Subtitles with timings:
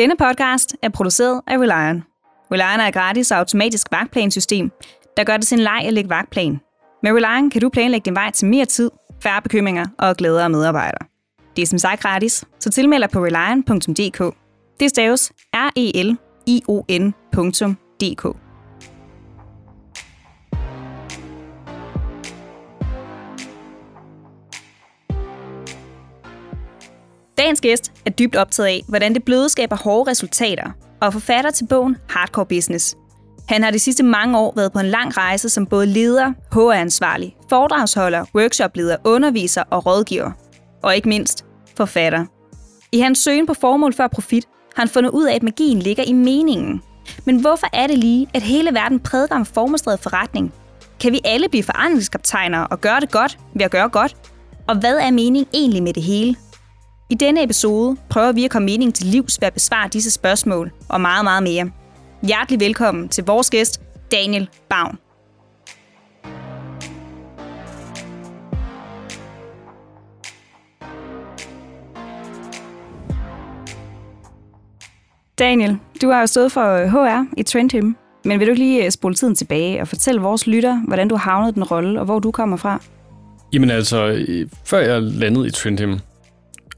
[0.00, 2.02] Denne podcast er produceret af Relion.
[2.52, 4.70] Relion er et gratis og automatisk vagtplansystem,
[5.16, 6.60] der gør det sin leg at lægge vagtplan.
[7.02, 8.90] Med Relion kan du planlægge din vej til mere tid,
[9.22, 11.06] færre bekymringer og glædere medarbejdere.
[11.56, 14.36] Det er som sagt gratis, så tilmeld dig på relion.dk.
[14.80, 16.50] Det staves R-E-L-I-O-N.dk.
[27.40, 30.70] Dagens gæst er dybt optaget af, hvordan det bløde skaber hårde resultater,
[31.00, 32.96] og er forfatter til bogen Hardcore Business.
[33.48, 37.36] Han har de sidste mange år været på en lang rejse som både leder, HR-ansvarlig,
[37.48, 40.30] foredragsholder, workshopleder, underviser og rådgiver.
[40.82, 41.44] Og ikke mindst
[41.76, 42.24] forfatter.
[42.92, 46.04] I hans søgen på formål før profit har han fundet ud af, at magien ligger
[46.04, 46.82] i meningen.
[47.24, 50.52] Men hvorfor er det lige, at hele verden prædiker om formålsdrevet forretning?
[51.00, 54.16] Kan vi alle blive forandringskaptajner og gøre det godt ved at gøre godt?
[54.68, 56.36] Og hvad er mening egentlig med det hele?
[57.10, 60.70] I denne episode prøver vi at komme mening til livs ved at besvare disse spørgsmål
[60.88, 61.70] og meget, meget mere.
[62.22, 63.80] Hjertelig velkommen til vores gæst,
[64.12, 64.98] Daniel Bavn.
[75.38, 78.90] Daniel, du har jo stået for øh, HR i Trendhim, men vil du lige øh,
[78.90, 82.30] spole tiden tilbage og fortælle vores lytter, hvordan du havnede den rolle og hvor du
[82.30, 82.82] kommer fra?
[83.52, 86.00] Jamen altså, øh, før jeg landede i Trendhim,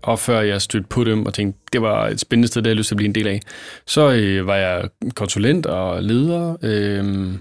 [0.02, 2.76] og før jeg stødte på dem og tænkte, det var et spændende sted, det jeg
[2.76, 3.40] lyst til at blive en del af,
[3.86, 7.34] så øh, var jeg konsulent og leder, øh,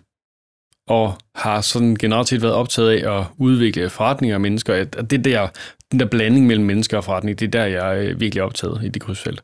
[0.88, 4.74] og har sådan generelt set været optaget af at udvikle forretninger og mennesker.
[4.74, 5.48] At det der,
[5.92, 8.90] den der blanding mellem mennesker og forretning, det er der, jeg er virkelig optaget i
[8.90, 9.44] det krydsfelt.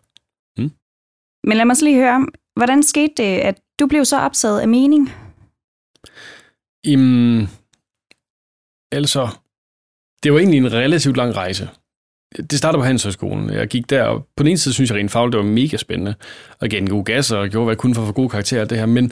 [0.58, 0.72] Mm.
[1.44, 4.68] Men lad mig så lige høre, hvordan skete det, at du blev så optaget af
[4.68, 5.10] mening?
[6.86, 7.50] Jamen,
[8.92, 9.28] altså,
[10.23, 11.70] det var egentlig en relativt lang rejse
[12.36, 13.50] det startede på Handelshøjskolen.
[13.50, 15.78] Jeg gik der, og på den ene side synes jeg rent fagligt, det var mega
[15.78, 16.14] spændende,
[16.59, 18.66] og gav en god gas, og gjorde, hvad jeg kunne for at få gode karakterer
[18.66, 19.11] det her, men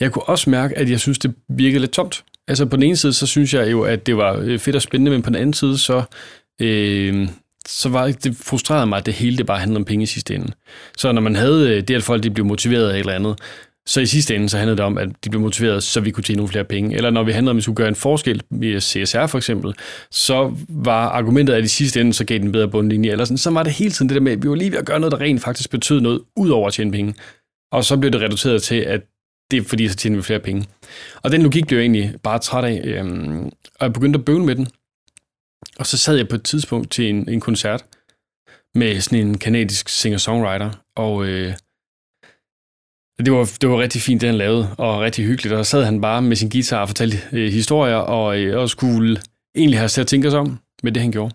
[0.00, 2.24] jeg kunne også mærke, at jeg synes, det virkede lidt tomt.
[2.48, 4.82] Altså på den ene side, så synes jeg jo, at det var øh, fedt og
[4.82, 6.02] spændende, men på den anden side, så,
[6.60, 7.28] øh,
[7.68, 10.34] så var det frustrerede mig, at det hele det bare handlede om penge i sidste
[10.34, 10.52] ende.
[10.96, 13.38] Så når man havde øh, det, at folk de blev motiveret af et eller andet,
[13.88, 16.24] så i sidste ende, så handlede det om, at de blev motiveret, så vi kunne
[16.24, 16.96] tjene nogle flere penge.
[16.96, 19.74] Eller når vi handlede om, at vi skulle gøre en forskel med CSR for eksempel,
[20.10, 23.10] så var argumentet, at i sidste ende, så gav den bedre bundlinje.
[23.10, 24.78] Eller sådan, så var det hele tiden det der med, at vi var lige ved
[24.78, 27.14] at gøre noget, der rent faktisk betød noget, ud over at tjene penge.
[27.72, 29.00] Og så blev det reduceret til, at
[29.50, 30.66] det er fordi, så tjener vi flere penge.
[31.22, 34.44] Og den logik blev jeg egentlig bare træt af, øhm, og jeg begyndte at bøvle
[34.44, 34.68] med den.
[35.78, 37.84] Og så sad jeg på et tidspunkt til en, en koncert
[38.74, 41.54] med sådan en kanadisk singer-songwriter, og øh,
[43.24, 45.54] det var, det var rigtig fint, det han lavede, og rigtig hyggeligt.
[45.54, 48.68] Og så sad han bare med sin guitar og fortalte øh, historier, og, øh, og
[48.68, 49.20] skulle
[49.54, 51.34] egentlig have til at tænke sig om med det, han gjorde.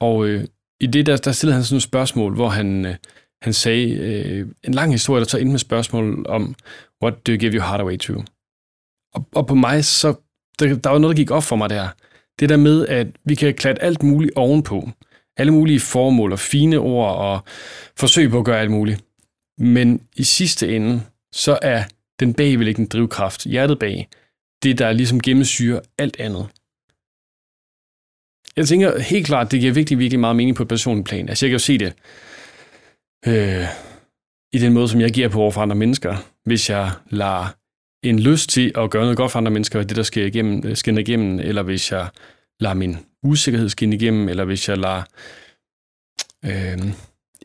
[0.00, 0.44] Og øh,
[0.80, 2.94] i det der, der stillede han sådan et spørgsmål, hvor han, øh,
[3.42, 6.54] han sagde øh, en lang historie, der tager ind med spørgsmål om,
[7.02, 8.12] what do you give your heart away to?
[9.14, 10.14] Og, og på mig, så
[10.58, 11.88] der, der var noget, der gik op for mig der.
[12.40, 14.90] Det der med, at vi kan klatte alt muligt ovenpå.
[15.36, 17.40] Alle mulige formål og fine ord og
[17.96, 19.04] forsøg på at gøre alt muligt.
[19.58, 21.84] Men i sidste ende, så er
[22.20, 24.08] den bagvedliggende drivkraft, hjertet bag,
[24.62, 26.48] det, der ligesom gennemsyrer alt andet.
[28.56, 31.28] Jeg tænker helt klart, det giver virkelig, virkelig meget mening på et personligt plan.
[31.28, 31.92] Altså jeg kan jo se det
[33.26, 33.66] øh,
[34.52, 36.16] i den måde, som jeg giver på over for andre mennesker.
[36.44, 37.54] Hvis jeg lader
[38.02, 40.76] en lyst til at gøre noget godt for andre mennesker, det der sker igennem, øh,
[40.76, 42.08] skinner igennem, eller hvis jeg
[42.60, 45.02] lader min usikkerhed skinne igennem, eller hvis jeg lader
[46.44, 46.92] øh,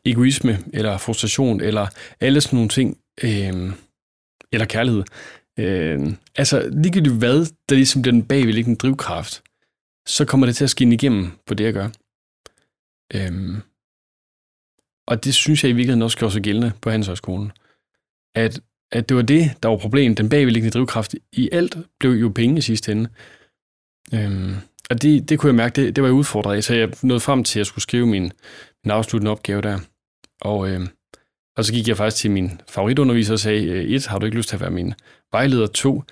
[0.06, 1.88] egoisme, eller frustration, eller
[2.20, 3.74] alle sådan nogle ting, øh,
[4.52, 5.04] eller kærlighed.
[5.60, 9.44] Øh, altså ligegyldigt hvad, der ligesom den bagvedliggende drivkraft,
[10.08, 11.90] så kommer det til at skinne igennem på det, jeg gør.
[13.14, 13.62] Øh,
[15.08, 17.52] og det synes jeg i virkeligheden også gjorde sig gældende på Handelshøjskolen.
[18.36, 18.60] At,
[18.92, 20.18] at det var det, der var problemet.
[20.18, 23.10] Den bagvedliggende drivkraft i alt blev jo penge i sidste ende.
[24.14, 24.56] Øh,
[24.90, 27.20] og det, det kunne jeg mærke, det, det var jeg udfordret af, så jeg nåede
[27.20, 28.31] frem til, at jeg skulle skrive min,
[28.84, 29.80] min afsluttende opgave der.
[30.41, 30.81] Og, øh,
[31.57, 34.38] og så gik jeg faktisk til min favoritunderviser og sagde, øh, et, har du ikke
[34.38, 34.94] lyst til at være min
[35.31, 35.68] vejleder?
[35.68, 36.03] To,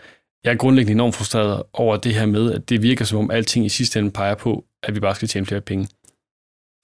[0.43, 3.65] jeg er grundlæggende enormt frustreret over det her med, at det virker som om alting
[3.65, 5.87] i sidste ende peger på, at vi bare skal tjene flere penge.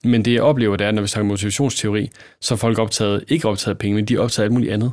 [0.04, 2.10] Men det jeg oplever, det er, når vi snakker motivationsteori,
[2.40, 4.72] så er folk optaget, ikke optaget af penge, men de er optaget af alt muligt
[4.72, 4.92] andet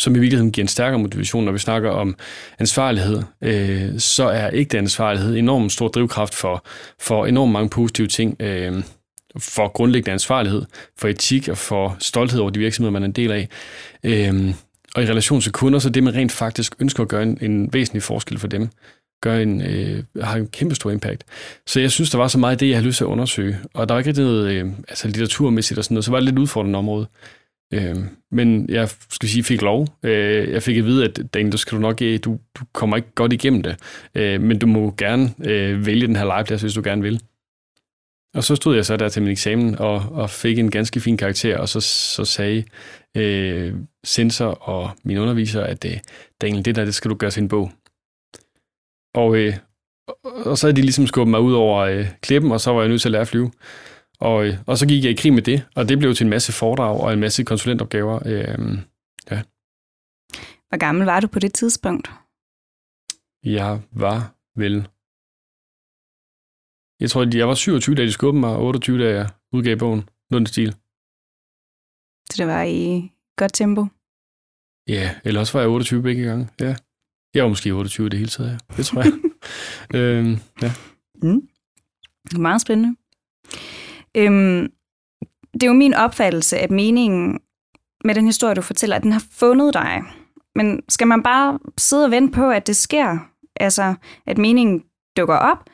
[0.00, 2.16] som i virkeligheden giver en stærkere motivation, når vi snakker om
[2.58, 6.64] ansvarlighed, øh, så er ikke den ansvarlighed enormt stor drivkraft for,
[7.00, 8.36] for enormt mange positive ting.
[8.40, 8.82] Øh,
[9.38, 10.62] for grundlæggende ansvarlighed,
[10.98, 13.48] for etik og for stolthed over de virksomheder, man er en del af.
[14.04, 14.54] Øhm,
[14.94, 17.72] og i relation til kunder, så det, man rent faktisk ønsker at gøre en, en
[17.72, 18.68] væsentlig forskel for dem,
[19.22, 21.24] gør en, øh, har en kæmpe stor impact.
[21.66, 23.58] Så jeg synes, der var så meget af det, jeg havde lyst til at undersøge.
[23.74, 26.24] Og der var ikke rigtig noget øh, altså litteraturmæssigt og sådan noget, så var det
[26.24, 27.06] lidt udfordrende område.
[27.74, 27.96] Øh,
[28.32, 29.86] men jeg skal sige, fik lov.
[30.02, 32.96] Øh, jeg fik at vide, at Daniel, du skal du nok, øh, du, du kommer
[32.96, 33.76] ikke godt igennem det,
[34.14, 37.20] øh, men du må gerne øh, vælge den her legeplads, hvis du gerne vil.
[38.34, 41.16] Og så stod jeg så der til min eksamen og, og fik en ganske fin
[41.16, 42.64] karakter, og så, så sagde
[43.16, 43.74] øh,
[44.04, 45.98] sensor og min underviser, at øh,
[46.40, 47.72] Daniel, det der, det skal du gøre til en bog.
[49.14, 49.56] Og, øh,
[50.46, 52.88] og så havde de ligesom skubbet mig ud over øh, klippen, og så var jeg
[52.88, 53.52] nødt til at lære at flyve.
[54.20, 56.30] Og, øh, og så gik jeg i krig med det, og det blev til en
[56.30, 58.18] masse foredrag og en masse konsulentopgaver.
[58.26, 58.78] Øh,
[59.30, 59.42] ja.
[60.68, 62.10] Hvor gammel var du på det tidspunkt?
[63.44, 64.88] Jeg var vel...
[67.00, 70.08] Jeg tror, jeg var 27, da de skubbede mig, og 28, da jeg udgav bogen.
[70.30, 70.72] Noget stil.
[72.30, 73.86] Så det var i godt tempo?
[74.88, 76.48] Ja, eller også var jeg 28 begge gange.
[76.60, 76.76] Ja.
[77.34, 78.76] Jeg var måske 28 det hele taget, ja.
[78.76, 79.12] Det tror jeg.
[80.00, 80.72] øhm, ja.
[81.22, 81.48] Mm.
[82.38, 82.96] Meget spændende.
[84.16, 84.72] Øhm,
[85.52, 87.40] det er jo min opfattelse, at meningen
[88.04, 90.02] med den historie, du fortæller, at den har fundet dig.
[90.54, 93.18] Men skal man bare sidde og vente på, at det sker?
[93.56, 93.94] Altså,
[94.26, 94.84] at meningen
[95.16, 95.70] dukker op?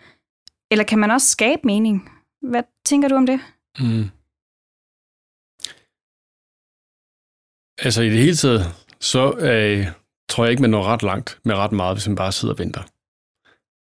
[0.71, 2.11] Eller kan man også skabe mening?
[2.43, 3.41] Hvad tænker du om det?
[3.79, 4.11] Mm.
[7.79, 8.63] Altså i det hele taget,
[9.01, 9.87] så øh,
[10.29, 12.59] tror jeg ikke, man når ret langt med ret meget, hvis man bare sidder og
[12.59, 12.83] venter.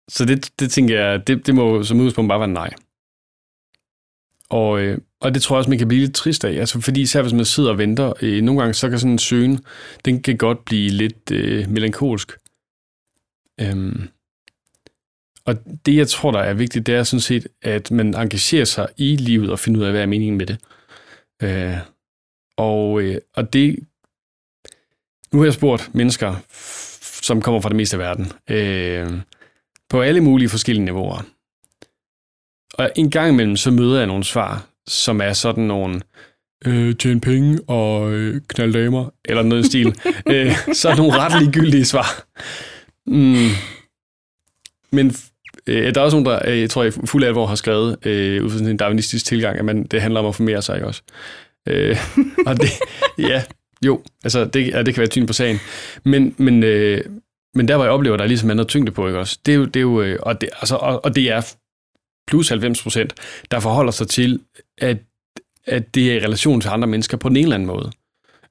[0.09, 2.73] Så det, det tænker jeg, det, det må som udgangspunkt bare være nej.
[4.49, 6.53] Og, øh, og det tror jeg også, man kan blive lidt trist af.
[6.53, 9.19] Altså, fordi især hvis man sidder og venter, øh, nogle gange så kan sådan en
[9.19, 9.65] søgen,
[10.05, 12.31] den kan godt blive lidt øh, melankolsk.
[13.61, 14.09] Øhm,
[15.47, 15.55] og
[15.85, 19.15] det, jeg tror, der er vigtigt, det er sådan set, at man engagerer sig i
[19.15, 20.57] livet og finder ud af, hvad er meningen med det.
[21.43, 21.77] Øh,
[22.57, 23.79] og, øh, og det...
[25.31, 26.35] Nu har jeg spurgt mennesker,
[27.21, 29.21] som kommer fra det meste af verden, øh,
[29.89, 31.21] på alle mulige forskellige niveauer.
[32.73, 36.01] Og en gang imellem, så møder jeg nogle svar, som er sådan nogle,
[36.65, 39.87] øh, tjene penge og øh, knalde damer, eller noget i stil.
[40.33, 42.25] øh, så er nogle ret ligegyldige svar.
[43.05, 43.49] Mm.
[44.91, 45.15] Men
[45.67, 48.43] øh, der er også nogen, der, øh, jeg tror, i fuld alvor har skrevet, øh,
[48.43, 50.87] ud fra sådan en darwinistisk tilgang, at man, det handler om at formere sig, ikke
[50.87, 51.01] også?
[51.67, 51.97] Øh,
[52.47, 52.69] og det,
[53.29, 53.43] ja,
[53.85, 55.59] jo, altså det, ja, det kan være tynd på sagen.
[56.03, 57.01] Men, men, øh,
[57.55, 59.39] men der, hvor jeg oplever, at der er ligesom andet tyngde på, ikke også?
[59.45, 61.53] Det er jo, det er jo øh, og, det, altså, og, og det er
[62.27, 63.13] plus 90 procent,
[63.51, 64.39] der forholder sig til,
[64.77, 64.97] at,
[65.65, 67.91] at det er i relation til andre mennesker på den ene eller anden måde.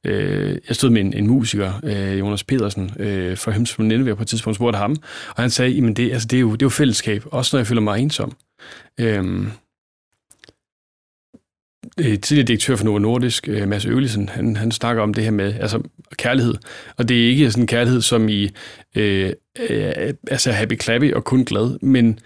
[0.07, 4.23] Øh, jeg stod med en, en musiker, øh, Jonas Pedersen, øh, for ham som på
[4.23, 4.97] et tidspunkt spurgte ham,
[5.29, 7.59] og han sagde, at det, altså, det, er jo, det er jo fællesskab, også når
[7.59, 8.37] jeg føler mig ensom.
[9.01, 9.51] Øhm,
[12.01, 15.31] øh, tidligere direktør for Novo Nordisk, øh, Mads Øvelsen, han, han snakker om det her
[15.31, 15.83] med altså,
[16.17, 16.55] kærlighed.
[16.97, 18.51] Og det er ikke sådan en kærlighed, som i
[18.95, 19.33] øh,
[19.71, 22.19] øh, altså happy clappy og kun glad, men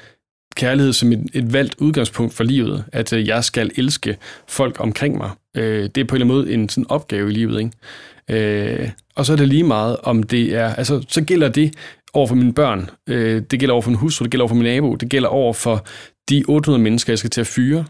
[0.55, 4.17] kærlighed som et, et valgt udgangspunkt for livet, at øh, jeg skal elske
[4.49, 5.31] folk omkring mig.
[5.57, 7.61] Øh, det er på en eller anden måde en sådan opgave i livet.
[7.61, 8.83] Ikke?
[8.83, 11.75] Øh, og så er det lige meget, om det er, altså så gælder det
[12.13, 14.55] over for mine børn, øh, det gælder over for min hustru, det gælder over for
[14.55, 15.87] min nabo, det gælder over for
[16.29, 17.87] de 800 mennesker, jeg skal til at fyre.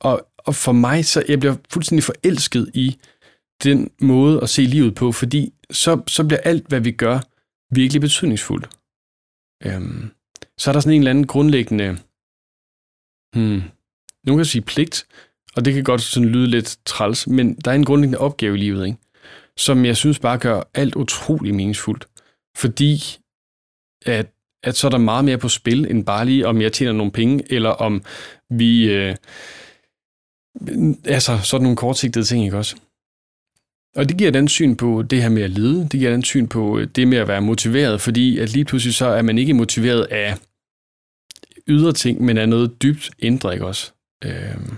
[0.00, 2.96] Og, og for mig, så jeg bliver fuldstændig forelsket i
[3.64, 7.20] den måde at se livet på, fordi så, så bliver alt, hvad vi gør,
[7.74, 8.68] virkelig betydningsfuldt.
[9.64, 10.10] Øhm,
[10.58, 11.98] så er der sådan en eller anden grundlæggende,
[13.36, 13.62] hmm,
[14.24, 15.06] nogen kan sige pligt,
[15.56, 18.58] og det kan godt sådan lyde lidt træls, men der er en grundlæggende opgave i
[18.58, 18.98] livet, ikke?
[19.56, 22.08] som jeg synes bare gør alt utrolig meningsfuldt.
[22.56, 23.02] Fordi
[24.06, 24.26] at,
[24.62, 27.12] at så er der meget mere på spil, end bare lige om jeg tjener nogle
[27.12, 28.02] penge, eller om
[28.50, 28.92] vi...
[28.92, 29.16] Øh,
[31.04, 32.76] altså, sådan nogle kortsigtede ting, ikke også?
[33.96, 36.46] Og det giver den syn på det her med at lede, det giver den syn
[36.46, 39.54] på øh, det med at være motiveret, fordi at lige pludselig så er man ikke
[39.54, 40.38] motiveret af
[41.66, 43.92] ydre ting, men af noget dybt indre, ikke også?
[44.24, 44.76] Øhm.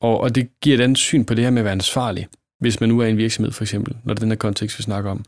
[0.00, 2.28] Og, og det giver den syn på det her med at være ansvarlig,
[2.60, 4.78] hvis man nu er i en virksomhed for eksempel, når det er den her kontekst,
[4.78, 5.24] vi snakker om.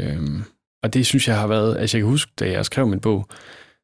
[0.00, 0.42] Øhm.
[0.82, 3.28] Og det synes jeg har været, altså jeg kan huske, da jeg skrev min bog,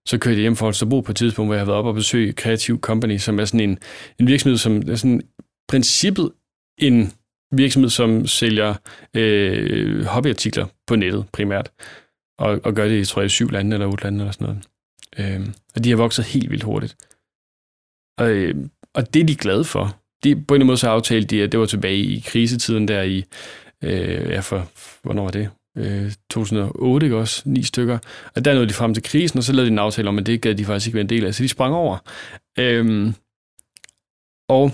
[0.06, 1.94] så kørte jeg hjem fra Holstebro på et tidspunkt, hvor jeg har været op og
[1.94, 3.78] besøge Creative Company, som er sådan en,
[4.20, 5.22] en virksomhed, som er sådan
[5.68, 6.32] princippet
[6.78, 7.12] en
[7.52, 8.74] virksomhed, som sælger
[9.14, 11.72] øh, hobbyartikler på nettet primært,
[12.38, 15.40] og, og gør det i, tror jeg, syv lande eller otte lande eller sådan noget.
[15.40, 16.96] Øh, og de har vokset helt vildt hurtigt.
[18.18, 18.54] Og, øh,
[18.94, 19.96] og det er de glade for.
[20.24, 23.24] De, på en måde så aftalte de, at det var tilbage i krisetiden der i,
[23.84, 24.68] øh, ja for,
[25.02, 25.50] hvornår var det?
[25.78, 27.42] Øh, 2008, ikke også?
[27.46, 27.98] Ni stykker.
[28.36, 30.26] Og der nåede de frem til krisen, og så lavede de en aftale om, at
[30.26, 31.98] det gad de faktisk ikke være en del af, så de sprang over.
[32.58, 33.14] Øhm,
[34.48, 34.72] og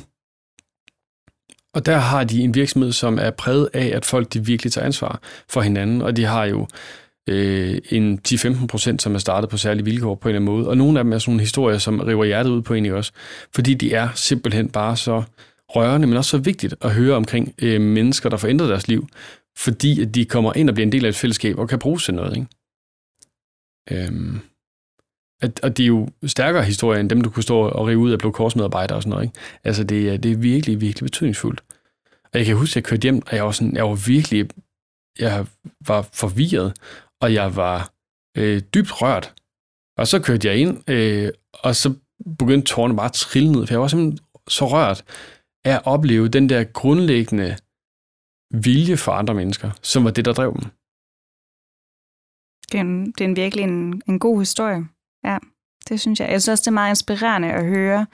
[1.74, 4.84] og der har de en virksomhed, som er præget af, at folk de virkelig tager
[4.84, 6.66] ansvar for hinanden, og de har jo
[7.28, 8.18] øh, end
[8.62, 10.68] 10-15 procent, som er startet på særlige vilkår på en eller anden måde.
[10.68, 13.12] Og nogle af dem er sådan nogle historier, som river hjertet ud på en også,
[13.54, 15.22] fordi de er simpelthen bare så
[15.68, 19.08] rørende, men også så vigtigt at høre omkring øh, mennesker, der forændrer deres liv,
[19.58, 22.04] fordi at de kommer ind og bliver en del af et fællesskab og kan bruges
[22.04, 22.36] til noget.
[22.36, 22.48] Ikke?
[23.90, 24.40] Øhm,
[25.42, 28.10] at, og det er jo stærkere historier end dem, du kunne stå og rive ud
[28.10, 29.24] af Blå Korsmedarbejdere og sådan noget.
[29.24, 29.38] Ikke?
[29.64, 31.62] Altså, det, er, det er virkelig, virkelig betydningsfuldt.
[32.32, 34.48] Og jeg kan huske, at jeg kørte hjem, og jeg var, sådan, jeg var virkelig
[35.18, 35.46] jeg
[35.86, 36.72] var forvirret,
[37.22, 37.92] og jeg var
[38.38, 39.34] øh, dybt rørt.
[39.98, 41.94] Og så kørte jeg ind, øh, og så
[42.38, 45.04] begyndte tårerne bare at trille ned, for jeg var simpelthen så rørt
[45.64, 47.56] af at opleve den der grundlæggende
[48.64, 50.70] vilje for andre mennesker, som var det, der drev dem.
[52.72, 54.88] Det er, en, det er en virkelig en, en god historie.
[55.24, 55.38] Ja,
[55.88, 56.30] det synes jeg.
[56.30, 58.06] Jeg synes også, det er meget inspirerende at høre,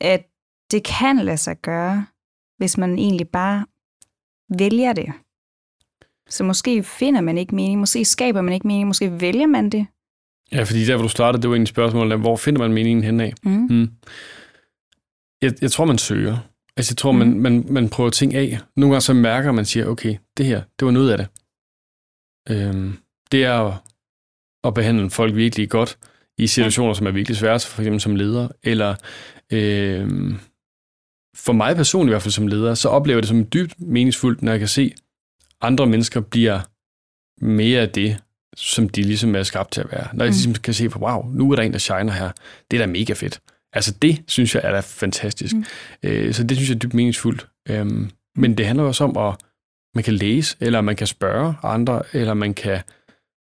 [0.00, 0.26] at
[0.70, 2.06] det kan lade sig gøre,
[2.58, 3.66] hvis man egentlig bare
[4.58, 5.12] vælger det.
[6.28, 9.86] Så måske finder man ikke mening, måske skaber man ikke mening, måske vælger man det.
[10.52, 13.20] Ja, fordi der, hvor du startede, det var egentlig spørgsmål, hvor finder man meningen hen
[13.20, 13.32] af?
[13.42, 13.66] Mm.
[13.70, 13.90] Mm.
[15.42, 16.38] Jeg, jeg tror, man søger.
[16.76, 17.18] Altså, jeg tror, mm.
[17.18, 18.58] man, man, man prøver ting af.
[18.76, 21.28] Nogle gange så mærker man, siger, okay, det her, det var noget af det.
[22.50, 22.98] Øhm,
[23.32, 23.74] det er at,
[24.64, 25.98] at behandle folk virkelig godt
[26.38, 26.94] i situationer, ja.
[26.94, 28.94] som er virkelig svære, for eksempel som leder, eller
[29.52, 30.38] øhm,
[31.36, 34.42] for mig personligt i hvert fald som leder, så oplever jeg det som dybt meningsfuldt,
[34.42, 34.92] når jeg kan se,
[35.60, 36.60] andre mennesker bliver
[37.44, 38.18] mere af det,
[38.56, 40.08] som de ligesom er skabt til at være.
[40.12, 40.34] Når jeg mm.
[40.34, 42.30] ligesom kan se på, wow, nu er der en, der shiner her.
[42.70, 43.40] Det er da mega fedt.
[43.72, 45.54] Altså det, synes jeg, er da fantastisk.
[45.54, 45.64] Mm.
[46.02, 47.48] Øh, så det synes jeg er dybt meningsfuldt.
[47.68, 49.34] Øhm, men det handler også om, at
[49.94, 52.80] man kan læse, eller man kan spørge andre, eller man kan...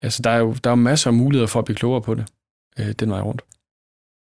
[0.01, 2.25] Altså, der er jo der er masser af muligheder for at blive klogere på det,
[2.79, 3.41] øh, den vej rundt.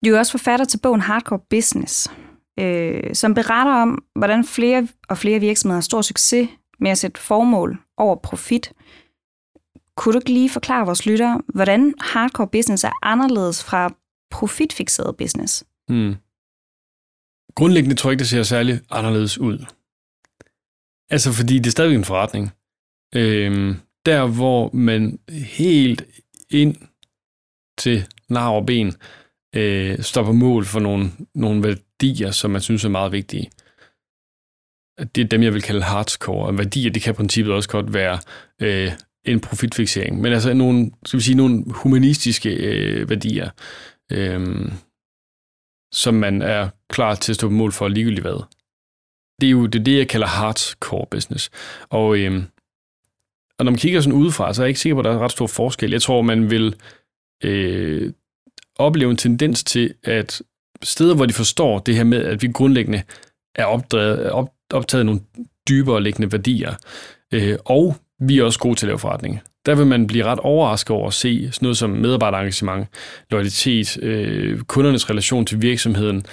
[0.05, 2.09] Du er også forfatter til bogen Hardcore Business,
[2.61, 6.49] øh, som beretter om, hvordan flere og flere virksomheder har stor succes
[6.81, 8.73] med at sætte formål over profit.
[9.97, 13.95] Kunne du ikke lige forklare vores lyttere, hvordan hardcore business er anderledes fra
[14.31, 15.65] profitfixeret business?
[15.89, 16.15] Hmm.
[17.55, 19.59] Grundlæggende tror jeg ikke, det ser særlig anderledes ud.
[21.11, 22.51] Altså fordi det er stadig en forretning.
[23.15, 23.75] Øhm,
[24.07, 26.05] der hvor man helt
[26.51, 26.77] ind
[27.79, 28.93] til nar og ben
[29.57, 33.51] øh, står på mål for nogle, nogle værdier, som man synes er meget vigtige
[35.15, 36.47] det er dem, jeg vil kalde hardcore.
[36.47, 38.19] Og værdier, det kan i princippet også godt være
[38.63, 38.93] øh,
[39.25, 40.21] en profitfixering.
[40.21, 43.51] Men altså nogle, skal vi sige, nogle humanistiske øh, værdier,
[44.13, 44.71] øh,
[45.93, 48.43] som man er klar til at stå på mål for ligegyldigt hvad.
[49.41, 51.51] Det er jo det, er det jeg kalder hardcore business.
[51.91, 52.43] Og, øh,
[53.59, 55.19] og når man kigger sådan udefra, så er jeg ikke sikker på, at der er
[55.19, 55.91] ret stor forskel.
[55.91, 56.75] Jeg tror, man vil
[57.45, 58.13] øh,
[58.77, 60.43] opleve en tendens til, at
[60.83, 63.03] steder, hvor de forstår det her med, at vi grundlæggende
[63.55, 65.21] er opdrevet, op, optaget nogle
[65.69, 66.75] dybere liggende værdier.
[67.33, 69.41] Øh, og vi er også gode til at lave forretning.
[69.67, 72.89] Der vil man blive ret overrasket over at se sådan noget som medarbejderengagement,
[73.31, 76.27] loyalitet, øh, kundernes relation til virksomheden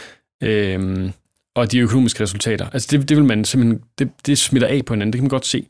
[0.43, 1.09] øh,
[1.55, 2.69] og de økonomiske resultater.
[2.69, 5.29] Altså det, det vil man simpelthen, det, det smitter af på hinanden, det kan man
[5.29, 5.65] godt se.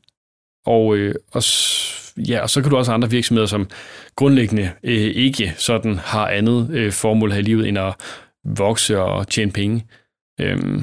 [0.66, 1.44] Og, øh, og,
[2.18, 3.68] ja, og så kan du også have andre virksomheder, som
[4.16, 7.94] grundlæggende øh, ikke sådan har andet øh, formål her i livet, end at
[8.46, 9.86] vokse og tjene penge.
[10.42, 10.82] Øh,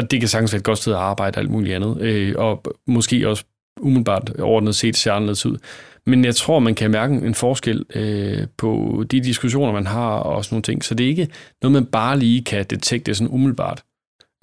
[0.00, 2.00] og det kan sagtens være et godt sted at arbejde og alt muligt andet.
[2.00, 3.44] Øh, og måske også
[3.80, 5.58] umiddelbart overordnet set ser anderledes ud.
[6.06, 10.44] Men jeg tror, man kan mærke en forskel øh, på de diskussioner, man har og
[10.44, 10.84] sådan nogle ting.
[10.84, 11.28] Så det er ikke
[11.62, 13.82] noget, man bare lige kan detekte sådan umiddelbart.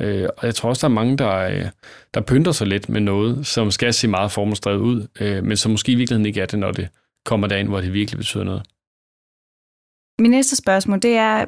[0.01, 1.65] Øh, og jeg tror også, der er mange, der, øh,
[2.13, 5.71] der pynter sig lidt med noget, som skal se meget formålsdrevet ud, øh, men som
[5.71, 6.87] måske i virkeligheden ikke er det, når det
[7.25, 8.63] kommer derind, hvor det virkelig betyder noget.
[10.19, 11.45] Min næste spørgsmål, det er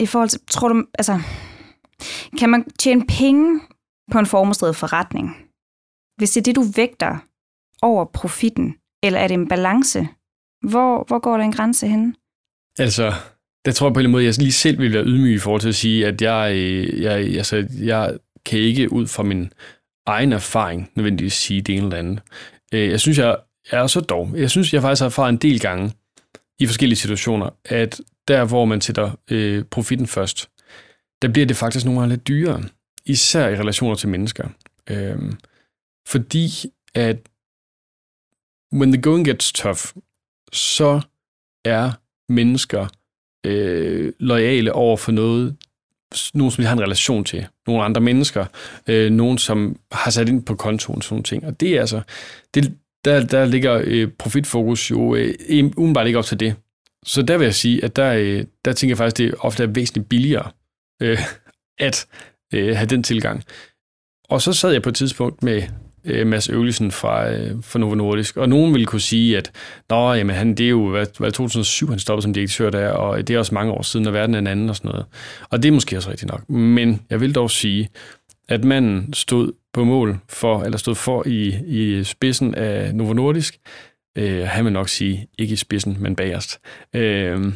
[0.00, 1.20] i forhold til, tror du, altså,
[2.38, 3.60] kan man tjene penge
[4.12, 5.36] på en formålsdrevet forretning?
[6.16, 7.18] Hvis det er det, du vægter
[7.82, 10.08] over profitten, eller er det en balance?
[10.68, 12.16] Hvor, hvor går altså, der en grænse hen?
[12.78, 13.12] Altså,
[13.64, 15.68] det tror jeg på en måde, jeg lige selv vil være ydmyg i forhold til
[15.68, 16.52] at sige, at øh, jeg,
[17.02, 19.52] jeg, altså, jeg kan ikke ud fra min
[20.06, 22.20] egen erfaring nødvendigvis sige det ene eller andet.
[22.74, 23.36] Øh, jeg synes, jeg
[23.70, 24.30] er så dog.
[24.36, 25.92] Jeg synes, jeg faktisk har erfaret en del gange
[26.58, 30.48] i forskellige situationer, at der, hvor man sætter øh, profitten først,
[31.22, 32.62] der bliver det faktisk nogle gange lidt dyrere,
[33.06, 34.48] især i relationer til mennesker.
[34.90, 35.36] Øhm,
[36.08, 36.50] fordi
[36.94, 37.16] at
[38.72, 39.80] when the going gets tough,
[40.52, 41.00] så
[41.64, 41.90] er
[42.28, 42.86] mennesker
[43.46, 45.56] øh, lojale over for noget,
[46.34, 47.46] nogen, som de har en relation til.
[47.66, 48.46] Nogle andre mennesker.
[48.86, 51.46] Øh, nogen, som har sat ind på kontoen, sådan nogle ting.
[51.46, 52.00] Og det er altså,
[52.54, 55.34] det, der, der ligger øh, profitfokus jo øh,
[55.76, 56.54] umiddelbart ikke op til det.
[57.06, 59.62] Så der vil jeg sige, at der, øh, der tænker jeg faktisk, at det ofte
[59.62, 60.50] er væsentligt billigere
[61.02, 61.18] øh,
[61.78, 62.06] at
[62.54, 63.44] øh, have den tilgang.
[64.28, 65.62] Og så sad jeg på et tidspunkt med
[66.04, 69.52] øh, Mads Øvelsen fra, øh, fra Novo Nordisk, og nogen ville kunne sige, at
[69.90, 73.28] Nå, jamen, han, det er jo hvad, hvad 2007, han stoppede som direktør der, og
[73.28, 75.06] det er også mange år siden, og verden er en anden og sådan noget.
[75.50, 76.50] Og det er måske også rigtigt nok.
[76.50, 77.88] Men jeg vil dog sige,
[78.48, 83.58] at manden stod på mål for, eller stod for i, i spidsen af Novo Nordisk.
[84.18, 86.60] Øh, han vil nok sige, ikke i spidsen, men bagerst.
[86.94, 87.52] Øh,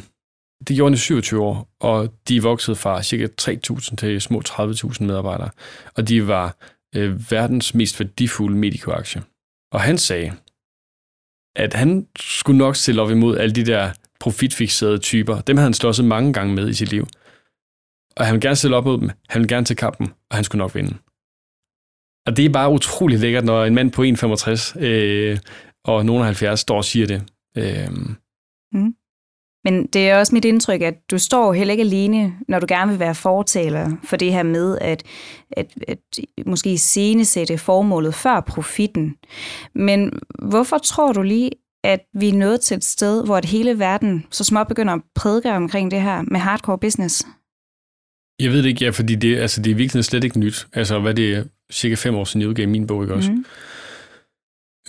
[0.67, 3.27] det gjorde han i 27 år, og de voksede fra ca.
[3.41, 5.49] 3.000 til små 30.000 medarbejdere.
[5.95, 6.57] Og de var
[6.95, 9.23] øh, verdens mest værdifulde medikoaktie.
[9.71, 10.33] Og han sagde,
[11.55, 15.41] at han skulle nok stille op imod alle de der profitfixerede typer.
[15.41, 17.07] Dem havde han slået mange gange med i sit liv.
[18.15, 20.43] Og han ville gerne stille op mod dem, han ville gerne til kampen, og han
[20.43, 20.97] skulle nok vinde.
[22.25, 25.37] Og det er bare utrolig lækkert, når en mand på 1,65 øh,
[25.83, 27.23] og nogen af 70 står og siger det.
[27.57, 27.91] Øh.
[28.71, 28.95] Mm.
[29.67, 32.91] Men det er også mit indtryk, at du står heller ikke alene, når du gerne
[32.91, 35.03] vil være fortaler for det her med at,
[35.51, 35.97] at, at
[36.45, 39.15] måske scenesætte formålet før profitten.
[39.75, 41.51] Men hvorfor tror du lige,
[41.83, 45.01] at vi er nået til et sted, hvor at hele verden så småt begynder at
[45.15, 47.27] prædike omkring det her med hardcore business?
[48.39, 50.67] Jeg ved det ikke, ja, fordi det, altså, det er virkelig slet ikke nyt.
[50.73, 53.31] Altså, hvad det er, cirka fem år siden, jeg udgav min bog, ikke også?
[53.31, 53.45] Mm.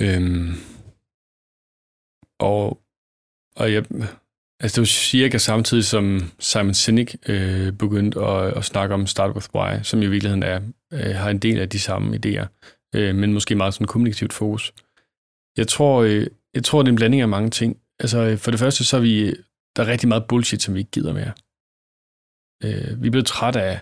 [0.01, 0.55] Øhm,
[2.41, 2.81] og,
[3.57, 3.85] og jeg,
[4.61, 9.35] altså det var cirka samtidig, som Simon Sinek øh, begyndte at, at snakke om Start
[9.35, 10.61] With Why, som i virkeligheden er,
[10.93, 12.47] øh, har en del af de samme idéer,
[12.95, 14.73] øh, men måske meget sådan kommunikativt fokus.
[15.57, 17.77] Jeg tror, øh, jeg tror, det er en blanding af mange ting.
[18.01, 19.35] Altså, øh, for det første, så er vi,
[19.77, 21.33] der er rigtig meget bullshit, som vi ikke gider mere.
[22.65, 23.81] Øh, vi er blevet træt af,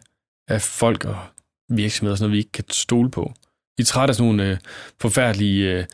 [0.49, 1.19] af folk og
[1.69, 3.33] virksomheder, sådan noget, vi ikke kan stole på.
[3.77, 4.59] Vi er træt af sådan nogle øh,
[5.01, 5.85] forfærdelige øh,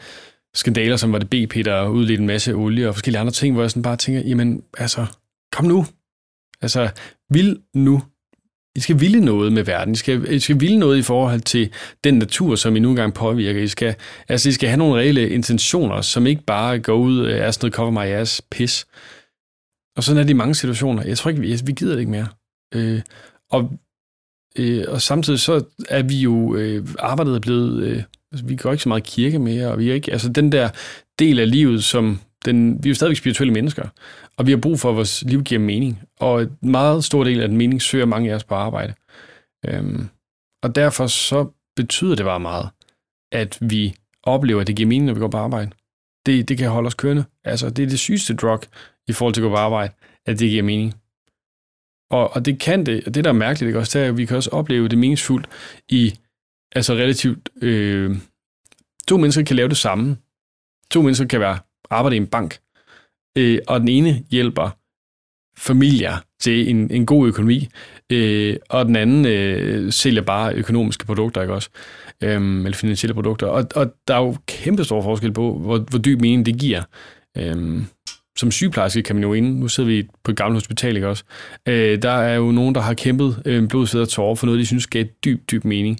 [0.54, 3.62] skandaler, som var det BP, der udledte en masse olie og forskellige andre ting, hvor
[3.62, 5.06] jeg sådan bare tænker, jamen, altså,
[5.52, 5.86] kom nu.
[6.62, 6.90] Altså,
[7.30, 8.02] vil nu.
[8.76, 9.94] I skal ville noget med verden.
[9.94, 11.72] I skal, I skal ville noget i forhold til
[12.04, 13.60] den natur, som I nu engang påvirker.
[13.60, 13.94] I skal,
[14.28, 17.64] altså, I skal have nogle reelle intentioner, som ikke bare går ud af øh, sådan
[17.66, 18.86] noget cover my ass pis.
[19.96, 21.02] Og sådan er det i mange situationer.
[21.02, 22.28] Jeg tror ikke, vi, altså, vi gider det ikke mere.
[22.74, 23.00] Øh,
[23.50, 23.70] og,
[24.58, 28.72] øh, og samtidig så er vi jo, øh, arbejdet er blevet, øh, Altså, vi går
[28.72, 30.68] ikke så meget kirke mere, og vi er ikke, altså den der
[31.18, 33.88] del af livet, som den, vi er jo stadigvæk spirituelle mennesker,
[34.36, 36.02] og vi har brug for, at vores liv giver mening.
[36.20, 38.94] Og en meget stor del af den mening søger mange af os på arbejde.
[39.66, 40.08] Øhm,
[40.62, 42.68] og derfor så betyder det bare meget,
[43.32, 45.70] at vi oplever, at det giver mening, når vi går på arbejde.
[46.26, 47.24] Det, det kan holde os kørende.
[47.44, 48.60] Altså, det er det sygeste drug
[49.08, 49.92] i forhold til at gå på arbejde,
[50.26, 50.94] at det giver mening.
[52.10, 54.16] Og, og det kan det, og det der er mærkeligt, ikke også, det er, at
[54.16, 55.48] vi kan også opleve det meningsfuldt
[55.88, 56.14] i,
[56.72, 58.16] altså relativt, øh,
[59.08, 60.16] to mennesker kan lave det samme.
[60.90, 61.58] To mennesker kan være
[61.90, 62.58] arbejde i en bank,
[63.38, 64.70] øh, og den ene hjælper
[65.56, 67.68] familier til en, en god økonomi,
[68.10, 71.68] øh, og den anden øh, sælger bare økonomiske produkter, ikke også?
[72.22, 73.46] Øhm, eller finansielle produkter.
[73.46, 76.82] Og, og der er jo kæmpe stor forskel på, hvor, hvor dyb mening det giver.
[77.38, 77.86] Øhm,
[78.38, 81.24] som sygeplejerske kan man jo ind, nu sidder vi på et gammelt hospital, ikke også?
[81.68, 84.60] Øh, der er jo nogen, der har kæmpet øh, blod, sved og tårer for noget,
[84.60, 85.98] de synes gav dyb, dyb mening.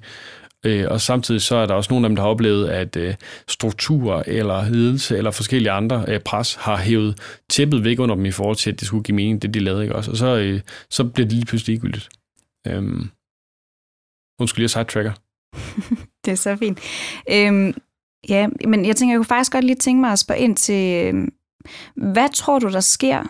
[0.66, 3.14] Øh, og samtidig så er der også nogle af dem, der har oplevet, at øh,
[3.48, 7.18] strukturer eller ledelse eller forskellige andre øh, pres har hævet
[7.51, 9.83] tæppet væk under dem i forhold til, at det skulle give mening, det de lavede,
[9.83, 10.11] ikke også?
[10.11, 12.09] Og så, øh, så bliver det lige pludselig ligegyldigt.
[12.66, 13.11] Øhm,
[14.40, 15.12] undskyld, jeg sidetracker.
[16.25, 16.79] det er så fint.
[17.31, 17.75] Øhm,
[18.29, 21.07] ja, men jeg tænker, jeg kunne faktisk godt lige tænke mig at spørge ind til,
[21.07, 21.33] øhm,
[21.96, 23.22] hvad tror du, der sker,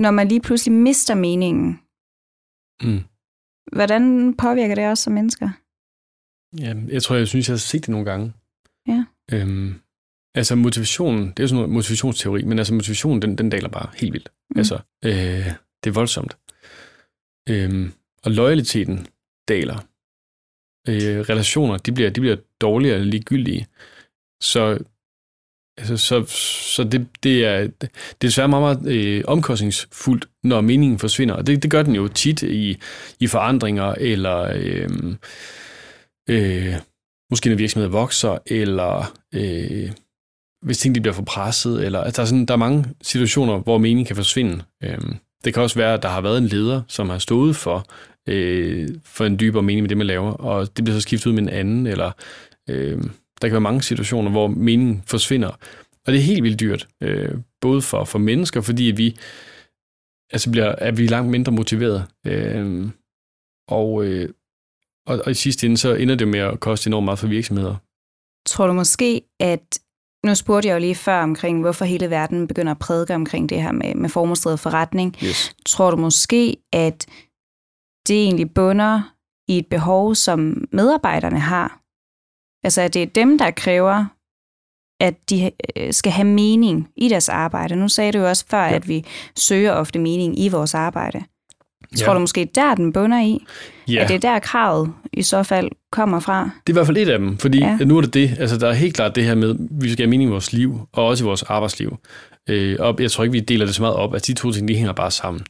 [0.00, 1.80] når man lige pludselig mister meningen?
[2.82, 3.04] Mm.
[3.72, 5.50] Hvordan påvirker det os som mennesker?
[6.58, 8.32] Ja, jeg tror, jeg synes, jeg har set det nogle gange.
[8.88, 9.04] Ja.
[9.32, 9.80] Øhm,
[10.34, 13.90] altså motivationen, det er jo sådan noget motivationsteori, men altså motivationen, den, den daler bare
[13.96, 14.32] helt vildt.
[14.50, 14.58] Mm.
[14.58, 15.46] Altså, øh,
[15.84, 16.36] det er voldsomt.
[17.48, 17.92] Øhm,
[18.24, 19.06] og loyaliteten
[19.48, 19.76] daler.
[20.88, 23.66] Øh, relationer, de bliver, de bliver dårligere eller ligegyldige.
[24.40, 24.78] Så
[25.78, 26.24] Altså, så,
[26.74, 27.86] så det, det, er, det er
[28.22, 31.34] desværre meget, meget øh, omkostningsfuldt, når meningen forsvinder.
[31.34, 32.78] Og det, det gør den jo tit i,
[33.20, 34.88] i forandringer, eller øh,
[36.28, 36.74] øh,
[37.30, 39.90] måske når virksomheder vokser, eller øh,
[40.62, 41.86] hvis ting de bliver for presset.
[41.86, 44.64] Eller, altså, der, er sådan, der er mange situationer, hvor meningen kan forsvinde.
[44.84, 44.98] Øh,
[45.44, 47.86] det kan også være, at der har været en leder, som har stået for,
[48.28, 51.34] øh, for en dybere mening med det, man laver, og det bliver så skiftet ud
[51.34, 52.12] med en anden, eller...
[52.70, 53.02] Øh,
[53.42, 55.48] der kan være mange situationer, hvor meningen forsvinder.
[56.06, 59.16] Og det er helt vildt dyrt, øh, både for, for mennesker, fordi vi
[60.32, 62.04] altså bliver, er vi langt mindre motiveret.
[62.26, 62.88] Øh,
[63.68, 64.28] og, øh,
[65.08, 67.76] og, og i sidste ende, så ender det med at koste enormt meget for virksomheder.
[68.46, 69.78] Tror du måske, at
[70.26, 73.62] nu spurgte jeg jo lige før omkring, hvorfor hele verden begynder at prædike omkring det
[73.62, 75.16] her med, med formålsdrevet forretning.
[75.24, 75.56] Yes.
[75.66, 77.06] Tror du måske, at
[78.08, 79.14] det egentlig bunder
[79.48, 81.80] i et behov, som medarbejderne har?
[82.64, 84.04] Altså, at det er dem, der kræver,
[85.00, 87.76] at de øh, skal have mening i deres arbejde.
[87.76, 88.74] Nu sagde du jo også før, ja.
[88.74, 89.04] at vi
[89.36, 91.24] søger ofte mening i vores arbejde.
[91.92, 92.04] Ja.
[92.04, 93.44] Tror du måske, der den bunder i?
[93.88, 94.02] Ja.
[94.02, 96.42] At det er der kravet i så fald kommer fra?
[96.42, 97.76] Det er i hvert fald et af dem, fordi ja.
[97.76, 98.36] nu er det det.
[98.38, 100.52] Altså, der er helt klart det her med, at vi skal have mening i vores
[100.52, 101.98] liv, og også i vores arbejdsliv.
[102.48, 104.68] Øh, og jeg tror ikke, vi deler det så meget op, at de to ting,
[104.68, 105.42] de hænger bare sammen.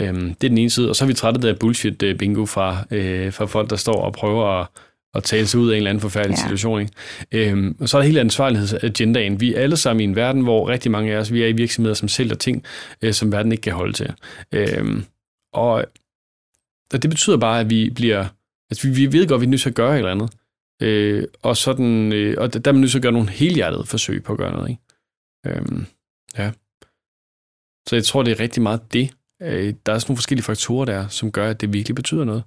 [0.00, 3.32] Øh, det er den ene side, og så har vi trættet af bullshit-bingo fra, øh,
[3.32, 4.66] fra folk, der står og prøver at,
[5.14, 6.42] at tale sig ud af en eller anden forfærdelig ja.
[6.42, 6.80] situation.
[6.80, 7.50] Ikke?
[7.50, 9.40] Øh, og så er der hele ansvarlighedsagendaen.
[9.40, 11.52] Vi er alle sammen i en verden, hvor rigtig mange af os, vi er i
[11.52, 12.64] virksomheder, som sælger ting,
[13.02, 14.12] øh, som verden ikke kan holde til.
[14.52, 15.02] Øh,
[15.52, 15.84] og,
[16.92, 18.28] og det betyder bare, at vi bliver...
[18.70, 20.30] Altså, vi, vi ved godt, at vi er nødt til at gøre et eller andet.
[20.82, 24.22] Øh, og, sådan, øh, og der er man nødt til at gøre nogle helhjertede forsøg
[24.22, 24.70] på at gøre noget.
[24.70, 24.82] Ikke?
[25.46, 25.82] Øh,
[26.38, 26.52] ja.
[27.88, 29.14] Så jeg tror, det er rigtig meget det.
[29.42, 32.44] Øh, der er sådan nogle forskellige faktorer der, som gør, at det virkelig betyder noget.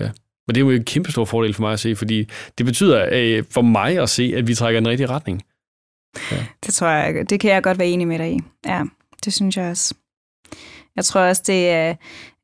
[0.00, 0.10] Ja.
[0.48, 3.08] Og det er jo en kæmpe stor fordel for mig at se, fordi det betyder
[3.12, 5.42] øh, for mig at se, at vi trækker i den rigtige retning.
[6.30, 6.46] Ja.
[6.66, 8.40] Det tror jeg, det kan jeg godt være enig med dig i.
[8.66, 8.84] Ja,
[9.24, 9.94] det synes jeg også.
[10.98, 11.94] Jeg tror også, det er,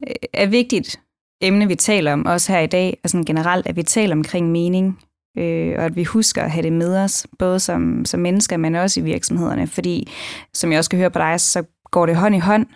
[0.07, 1.01] øh, er vigtigt
[1.41, 4.51] emne, vi taler om, også her i dag, og sådan generelt, at vi taler omkring
[4.51, 4.99] mening,
[5.39, 8.75] øh, og at vi husker at have det med os, både som, som mennesker, men
[8.75, 9.67] også i virksomhederne.
[9.67, 10.09] Fordi,
[10.53, 12.67] som jeg også kan høre på dig, så går det hånd i hånd.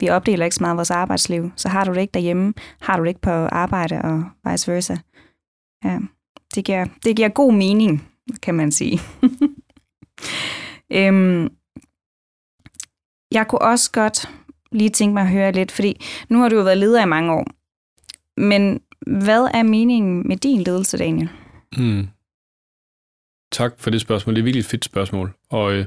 [0.00, 1.50] Vi opdeler ikke så meget vores arbejdsliv.
[1.56, 4.96] Så har du det ikke derhjemme, har du det ikke på arbejde, og vice versa.
[5.84, 5.98] Ja,
[6.54, 8.08] det giver, det giver god mening,
[8.42, 9.00] kan man sige.
[10.98, 11.48] øhm,
[13.32, 14.30] jeg kunne også godt
[14.72, 17.32] lige tænke mig at høre lidt, fordi nu har du jo været leder i mange
[17.32, 17.46] år.
[18.40, 21.28] Men hvad er meningen med din ledelse, Daniel?
[21.76, 22.08] Mm.
[23.52, 24.34] Tak for det spørgsmål.
[24.34, 25.32] Det er virkelig et fedt spørgsmål.
[25.50, 25.86] Og øh,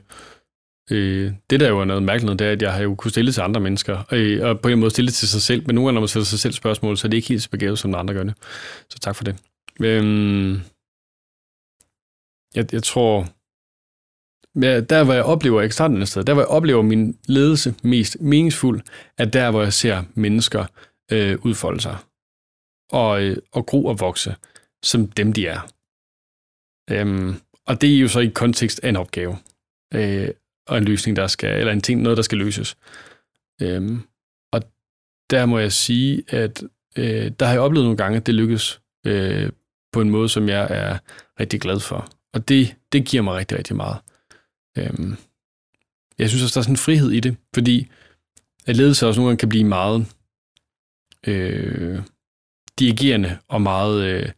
[0.91, 3.31] øh, det, der jo er noget mærkeligt, det er, at jeg har jo kunnet stille
[3.31, 5.93] til andre mennesker, øh, og på en måde stille til sig selv, men nogle gange,
[5.93, 8.13] når man stiller sig selv spørgsmål, så er det ikke helt så begavet, som andre
[8.13, 8.33] gør det.
[8.89, 9.35] Så tak for det.
[9.81, 10.61] Øhm,
[12.55, 13.27] jeg, jeg tror,
[14.61, 18.81] ja, der hvor jeg oplever, eksternt sted, der hvor jeg oplever min ledelse mest meningsfuld,
[19.17, 20.65] er der, hvor jeg ser mennesker
[21.11, 21.97] øh, udfolde sig
[22.93, 24.35] og, øh, og gro og vokse,
[24.83, 25.61] som dem de er.
[26.91, 27.35] Øhm,
[27.67, 29.37] og det er jo så i kontekst af en opgave,
[29.93, 30.29] øh,
[30.67, 32.77] og en løsning, der skal, eller en ting, noget, der skal løses.
[33.61, 34.01] Øhm,
[34.53, 34.61] og
[35.29, 36.63] der må jeg sige, at
[36.97, 39.51] øh, der har jeg oplevet nogle gange, at det lykkes øh,
[39.93, 40.97] på en måde, som jeg er
[41.39, 42.09] rigtig glad for.
[42.33, 43.97] Og det, det giver mig rigtig, rigtig meget.
[44.77, 45.15] Øhm,
[46.19, 47.87] jeg synes også, der er sådan en frihed i det, fordi
[48.65, 50.07] at ledelse også nogle gange kan blive meget
[51.27, 51.99] øh,
[52.79, 54.29] dirigerende og meget, øh,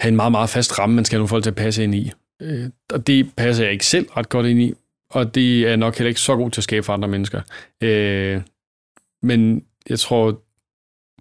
[0.00, 1.94] have en meget, meget fast ramme, man skal have nogle folk til at passe ind
[1.94, 2.12] i.
[2.42, 4.74] Øh, og det passer jeg ikke selv ret godt ind i,
[5.10, 7.42] og det er nok heller ikke så god til at skabe for andre mennesker.
[7.82, 8.42] Øh,
[9.22, 10.42] men jeg tror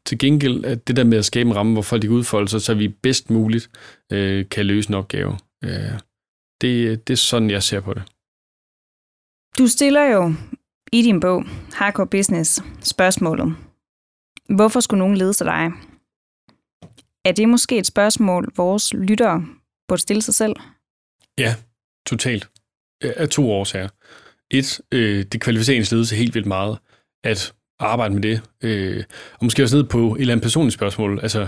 [0.06, 2.62] til gengæld, at det der med at skabe en ramme, hvor folk kan udfolde sig,
[2.62, 3.70] så vi bedst muligt
[4.12, 6.00] øh, kan løse en opgave, øh,
[6.62, 8.04] det, det er sådan, jeg ser på det.
[9.58, 10.34] Du stiller jo
[10.92, 11.44] i din bog,
[11.74, 13.56] Hardcore Business, spørgsmålet.
[14.50, 15.72] Hvorfor skulle nogen lede sig dig?
[17.26, 19.46] Er det måske et spørgsmål, vores lyttere
[19.88, 20.56] burde stille sig selv?
[21.38, 21.56] Ja,
[22.08, 22.50] totalt.
[23.02, 23.90] Af to årsager.
[24.52, 26.78] Et, øh, det kvalificerer ens ledelse helt vildt meget,
[27.24, 28.42] at arbejde med det.
[28.64, 31.20] Øh, og måske også ned på et eller andet personligt spørgsmål.
[31.22, 31.48] Altså,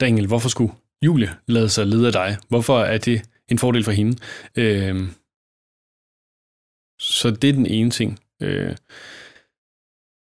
[0.00, 0.72] Daniel, hvorfor skulle
[1.04, 2.36] Julie lade sig lede af dig?
[2.48, 4.16] Hvorfor er det en fordel for hende?
[4.56, 5.08] Øh,
[6.98, 8.20] så det er den ene ting.
[8.42, 8.76] Øh,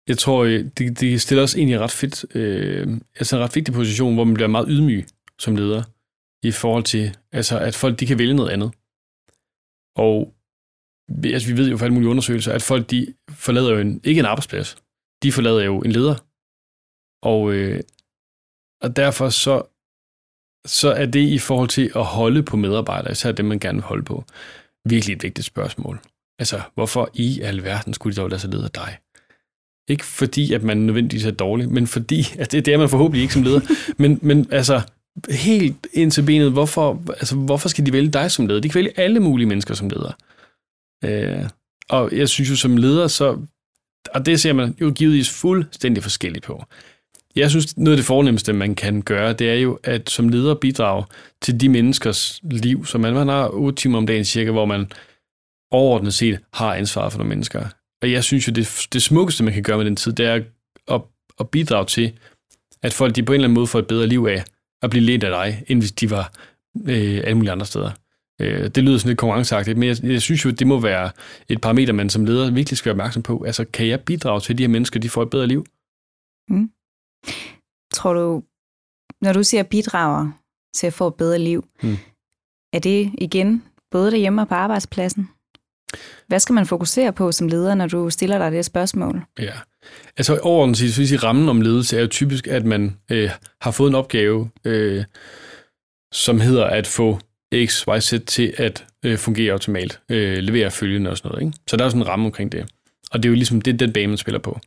[0.08, 3.74] jeg tror, øh, det, det stiller os egentlig ret fedt, øh, altså en ret vigtig
[3.74, 5.06] position, hvor man bliver meget ydmyg
[5.38, 5.82] som leder,
[6.42, 8.70] i forhold til, altså, at folk de kan vælge noget andet.
[9.96, 10.34] Og
[11.24, 14.18] altså, vi ved jo fra alle mulige undersøgelser, at folk de forlader jo en, ikke
[14.18, 14.76] en arbejdsplads,
[15.22, 16.16] de forlader jo en leder.
[17.22, 17.80] Og, øh,
[18.82, 19.62] og derfor så,
[20.66, 23.82] så er det i forhold til at holde på medarbejdere, især dem, man gerne vil
[23.82, 24.24] holde på,
[24.84, 26.00] virkelig et vigtigt spørgsmål.
[26.38, 28.98] Altså, hvorfor i alverden skulle de dog lade sig lede af dig?
[29.88, 33.22] Ikke fordi, at man nødvendigvis er dårlig, men fordi, at det, det er man forhåbentlig
[33.22, 33.60] ikke som leder.
[34.02, 34.82] men, men altså,
[35.30, 38.60] helt ind til benet, hvorfor, altså, hvorfor skal de vælge dig som leder?
[38.60, 40.12] De kan vælge alle mulige mennesker som leder.
[41.04, 41.48] Øh,
[41.88, 43.38] og jeg synes jo som leder, så,
[44.14, 46.64] og det ser man jo givetvis fuldstændig forskelligt på.
[47.36, 50.54] Jeg synes, noget af det fornemmeste, man kan gøre, det er jo, at som leder
[50.54, 51.04] bidrage
[51.42, 54.92] til de menneskers liv, så man, man har 8 timer om dagen cirka, hvor man
[55.74, 57.68] overordnet set har ansvar for nogle mennesker.
[58.02, 60.42] Og jeg synes jo, det, det smukkeste, man kan gøre med den tid, det er
[60.88, 61.02] at,
[61.40, 62.18] at bidrage til,
[62.82, 64.44] at folk de på en eller anden måde får et bedre liv af
[64.82, 66.32] at blive ledt af dig, end hvis de var
[66.88, 67.90] øh, alle mulige andre steder.
[68.40, 71.10] Øh, det lyder sådan lidt konkurrenceagtigt, men jeg, jeg synes jo, det må være
[71.48, 73.42] et parameter, man som leder virkelig skal være opmærksom på.
[73.42, 75.66] Altså, kan jeg bidrage til, at de her mennesker de får et bedre liv?
[76.48, 76.70] Mm.
[77.92, 78.42] Tror du,
[79.20, 80.30] når du siger bidrager
[80.74, 81.96] til at få et bedre liv, mm.
[82.72, 85.28] er det igen både derhjemme og på arbejdspladsen?
[86.26, 89.22] Hvad skal man fokusere på som leder, når du stiller dig det spørgsmål?
[89.38, 89.52] Ja,
[90.16, 93.30] Altså overordnet set, synes jeg, rammen om ledelse er jo typisk, at man øh,
[93.60, 95.04] har fået en opgave, øh,
[96.12, 97.18] som hedder at få
[97.66, 101.46] X, Y, Z til at øh, fungere optimalt, øh, levere følgende og sådan noget.
[101.46, 101.58] Ikke?
[101.66, 102.66] Så der er sådan en ramme omkring det.
[103.10, 104.60] Og det er jo ligesom det, den bane, man spiller på.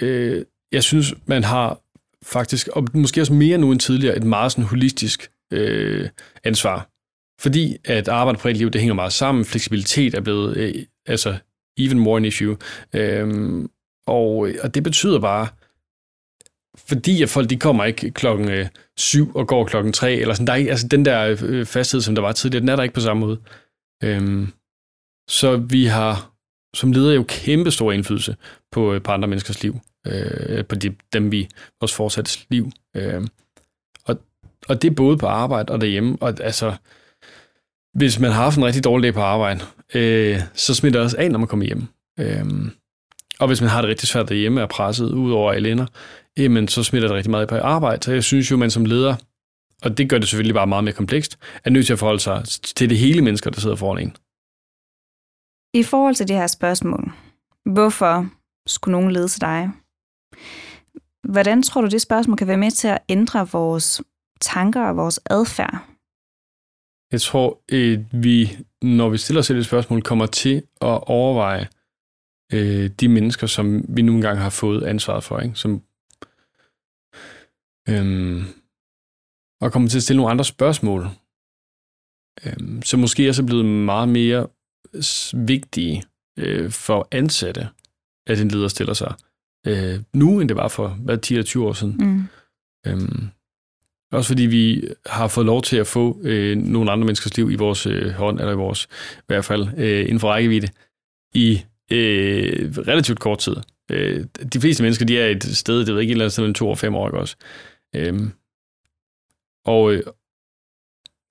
[0.00, 1.80] Øh, jeg synes, man har
[2.22, 6.08] faktisk, og måske også mere nu end tidligere, et meget sådan holistisk øh,
[6.44, 6.89] ansvar.
[7.40, 9.44] Fordi at arbejde på et liv, det hænger meget sammen.
[9.44, 10.74] Fleksibilitet er blevet øh,
[11.06, 11.36] altså
[11.78, 12.56] even more an issue.
[12.94, 13.70] Øhm,
[14.06, 15.48] og, øh, og det betyder bare,
[16.88, 20.46] fordi at folk de kommer ikke klokken øh, syv og går klokken tre, eller sådan,
[20.46, 22.82] der er ikke, altså den der øh, fasthed, som der var tidligere, den er der
[22.82, 23.40] ikke på samme måde.
[24.02, 24.52] Øhm,
[25.28, 26.30] så vi har
[26.74, 28.36] som leder jo kæmpe stor indflydelse
[28.72, 31.48] på, øh, på andre menneskers liv, øh, på de, dem vi,
[31.80, 32.70] vores fortsatte liv.
[32.96, 33.22] Øh,
[34.04, 34.20] og,
[34.68, 36.74] og det er både på arbejde og derhjemme, og altså,
[37.94, 39.60] hvis man har haft en rigtig dårlig dag på arbejde,
[39.94, 41.86] øh, så smitter det også af, når man kommer hjem.
[42.20, 42.70] Øh,
[43.40, 45.86] og hvis man har det rigtig svært derhjemme og er presset ud over alle ender,
[46.36, 48.02] jamen så smitter det rigtig meget på arbejde.
[48.02, 49.16] Så jeg synes jo, man som leder,
[49.82, 52.44] og det gør det selvfølgelig bare meget mere komplekst, er nødt til at forholde sig
[52.62, 54.16] til det hele mennesker, der sidder foran en.
[55.74, 57.12] I forhold til det her spørgsmål,
[57.64, 58.28] hvorfor
[58.66, 59.70] skulle nogen lede til dig?
[61.28, 64.02] Hvordan tror du, det spørgsmål kan være med til at ændre vores
[64.40, 65.84] tanker og vores adfærd?
[67.12, 71.68] Jeg tror, at vi, når vi stiller os selv et spørgsmål, kommer til at overveje
[72.52, 75.54] øh, de mennesker, som vi nu engang har fået ansvaret for, ikke?
[75.54, 75.82] som
[77.88, 78.42] Øhm,
[79.60, 81.06] og kommer til at stille nogle andre spørgsmål,
[82.46, 84.46] øhm, som måske også er blevet meget mere
[85.46, 86.02] vigtige
[86.38, 87.68] øh, for ansatte,
[88.26, 89.14] at en leder stiller sig
[89.66, 91.96] øh, nu, end det var for hvad, 10 eller 20 år siden.
[91.98, 92.24] Mm.
[92.86, 93.28] Øhm,
[94.12, 97.54] også fordi vi har fået lov til at få øh, nogle andre menneskers liv i
[97.54, 100.68] vores øh, hånd, eller i vores, i hvert fald øh, inden for rækkevidde,
[101.34, 101.60] i
[101.92, 103.56] øh, relativt kort tid.
[103.90, 106.54] Øh, de fleste mennesker, de er et sted, det ved ikke, et eller andet sted
[106.54, 107.36] to og fem år, ikke også?
[107.96, 108.20] Øh,
[109.64, 110.02] og, øh,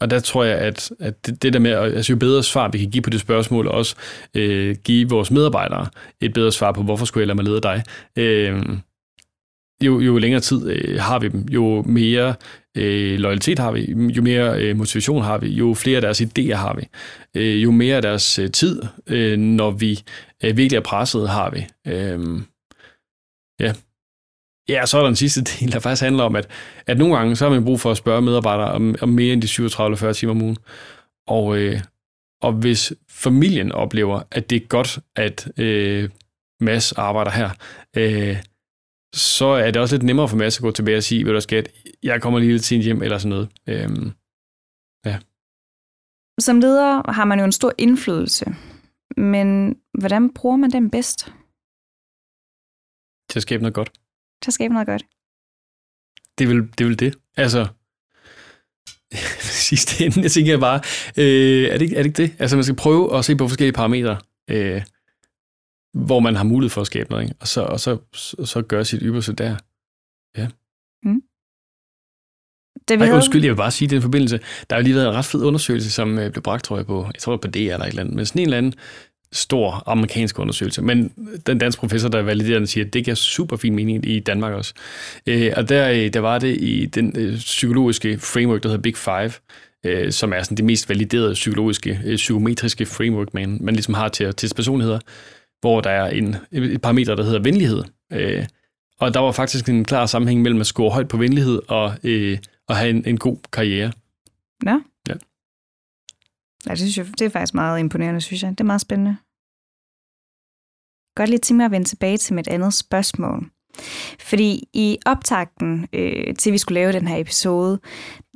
[0.01, 2.77] og der tror jeg, at, at det, det der med, altså jo bedre svar vi
[2.77, 3.95] kan give på det spørgsmål, og også
[4.33, 5.87] øh, give vores medarbejdere
[6.21, 7.83] et bedre svar på, hvorfor skulle jeg lade mig lede dig,
[8.15, 8.63] øh,
[9.83, 12.35] jo, jo længere tid øh, har vi dem, jo mere
[12.77, 16.55] øh, loyalitet har vi, jo mere øh, motivation har vi, jo flere af deres idéer
[16.55, 16.87] har vi,
[17.35, 20.03] øh, jo mere af deres øh, tid, øh, når vi
[20.43, 21.65] øh, virkelig er presset, har vi.
[21.87, 22.41] Øh,
[23.59, 23.73] ja,
[24.69, 26.47] Ja, så er der den sidste del, der faktisk handler om, at,
[26.87, 29.41] at nogle gange så har man brug for at spørge medarbejdere om, om mere end
[29.41, 29.47] de
[30.07, 30.57] 37-40 timer om ugen.
[31.27, 31.79] Og, øh,
[32.41, 36.09] og hvis familien oplever, at det er godt, at øh,
[36.59, 37.49] Mads arbejder her,
[37.97, 38.37] øh,
[39.13, 41.41] så er det også lidt nemmere for Mads at gå tilbage og sige, ved du
[41.41, 41.71] skat,
[42.03, 43.49] jeg kommer lige lidt sent hjem, eller sådan noget.
[43.67, 44.11] Øh,
[45.05, 45.19] ja.
[46.39, 48.45] Som leder har man jo en stor indflydelse,
[49.17, 51.25] men hvordan bruger man den bedst?
[53.29, 53.91] Til at skabe noget godt
[54.41, 55.05] til at skabe noget godt.
[56.37, 56.81] Det er vel det.
[56.81, 57.15] Er vel det.
[57.37, 57.67] Altså,
[59.69, 60.81] sidste ende, jeg tænker bare,
[61.17, 62.35] øh, er, det, er det ikke det?
[62.39, 64.17] Altså, man skal prøve at se på forskellige parametre,
[64.49, 64.81] øh,
[65.93, 67.35] hvor man har mulighed for at skabe noget, ikke?
[67.39, 69.55] Og, så, og så, så, så gøre sit ypperste der.
[70.37, 70.47] Ja.
[71.03, 71.21] Mm.
[72.87, 75.07] Det Ej, undskyld, jeg vil bare sige i den forbindelse, der har jo lige været
[75.07, 77.57] en ret fed undersøgelse, som øh, blev bragt, tror jeg, på, jeg tror på DR
[77.57, 78.73] eller et eller andet, men sådan en eller anden
[79.31, 81.13] stor amerikansk undersøgelse, men
[81.45, 84.53] den danske professor, der validerer den, siger, at det giver super fin mening i Danmark
[84.53, 84.73] også.
[85.27, 88.97] Øh, og der, øh, der var det i den øh, psykologiske framework, der hedder Big
[88.97, 89.31] Five,
[90.11, 94.53] som er sådan det mest validerede psykologiske, psykometriske framework, man, man ligesom har til, til
[94.55, 94.99] personligheder,
[95.61, 97.83] hvor der er en, et parameter, der hedder venlighed.
[98.99, 101.93] og der var faktisk en klar sammenhæng mellem at score højt på venlighed og
[102.69, 103.91] at have en, en god karriere.
[104.65, 104.79] Ja.
[105.09, 105.13] ja.
[106.65, 108.51] Ja, det, synes jeg, det er faktisk meget imponerende, synes jeg.
[108.51, 109.17] Det er meget spændende.
[111.15, 113.49] Godt lige til mig at vende tilbage til mit andet spørgsmål.
[114.19, 117.79] Fordi i optakten øh, til, vi skulle lave den her episode,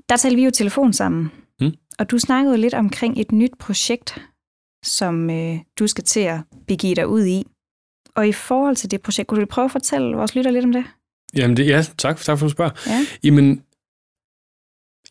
[0.09, 1.31] der talte vi jo telefon sammen.
[1.59, 1.71] Mm.
[1.99, 4.21] Og du snakkede lidt omkring et nyt projekt,
[4.83, 7.45] som øh, du skal til at begive dig ud i.
[8.15, 10.73] Og i forhold til det projekt, kunne du prøve at fortælle vores lytter lidt om
[10.73, 10.85] det?
[11.35, 12.71] Jamen, det, ja, tak, tak for at du spørger.
[12.87, 13.05] Ja.
[13.23, 13.63] Jamen,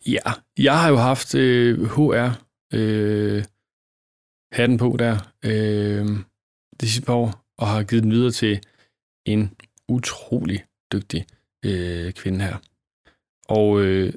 [0.07, 0.19] ja,
[0.57, 2.29] jeg har jo haft øh, HR
[2.73, 3.43] øh,
[4.51, 6.05] hatten på der øh,
[6.79, 8.59] det sidste par år, og har givet den videre til
[9.25, 9.51] en
[9.89, 11.25] utrolig dygtig
[11.65, 12.57] øh, kvinde her.
[13.47, 14.13] Og, øh,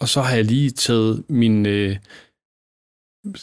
[0.00, 1.96] og så har jeg lige taget min, øh,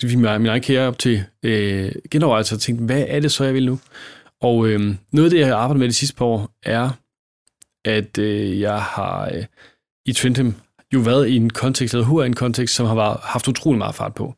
[0.04, 3.66] min, egen kære op til øh, genovervejelse og tænkte, hvad er det så, jeg vil
[3.66, 3.80] nu?
[4.42, 4.80] Og øh,
[5.12, 6.90] noget af det, jeg har arbejdet med de sidste par år, er,
[7.86, 9.46] at øh, jeg har øh,
[10.06, 10.56] i Trentham
[10.94, 13.96] jo været i en kontekst, eller hur en kontekst, som har været, haft utrolig meget
[13.96, 14.36] fart på.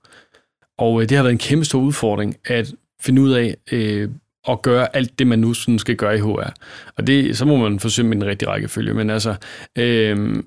[0.77, 4.09] Og øh, det har været en kæmpe stor udfordring at finde ud af, øh,
[4.49, 6.53] at gøre alt det, man nu sådan skal gøre i HR.
[6.97, 8.93] Og det, så må man forsøge en rigtig rækkefølge.
[8.93, 9.35] Men altså,
[9.77, 10.43] øh,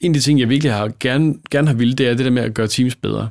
[0.00, 2.30] en af de ting, jeg virkelig har gerne, gerne har ville, det er det der
[2.30, 3.28] med at gøre teams bedre.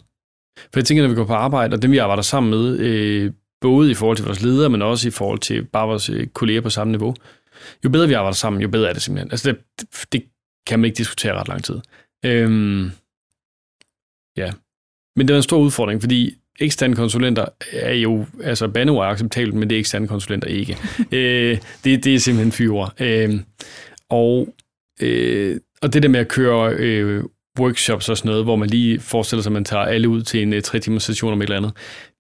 [0.58, 3.32] For jeg tænker, når vi går på arbejde, og dem vi arbejder sammen med, øh,
[3.62, 6.62] både i forhold til vores ledere, men også i forhold til bare vores øh, kolleger
[6.62, 7.16] på samme niveau,
[7.84, 9.32] jo bedre vi arbejder sammen, jo bedre er det simpelthen.
[9.32, 9.60] Altså det,
[10.12, 10.24] det
[10.68, 11.80] kan man ikke diskutere ret lang tid.
[12.26, 12.92] Øhm,
[14.38, 14.52] ja.
[15.16, 19.56] Men det er en stor udfordring, fordi eksterne konsulenter er jo, altså bandeord er acceptabelt,
[19.56, 20.78] men det er eksterne konsulenter ikke.
[21.12, 22.90] øh, det, det er simpelthen fyre.
[23.00, 23.40] Øh,
[24.10, 24.54] og,
[25.02, 27.24] øh, og det der med at køre øh,
[27.60, 30.42] workshops og sådan noget, hvor man lige forestiller sig, at man tager alle ud til
[30.42, 31.72] en uh, tre timers session om et eller andet,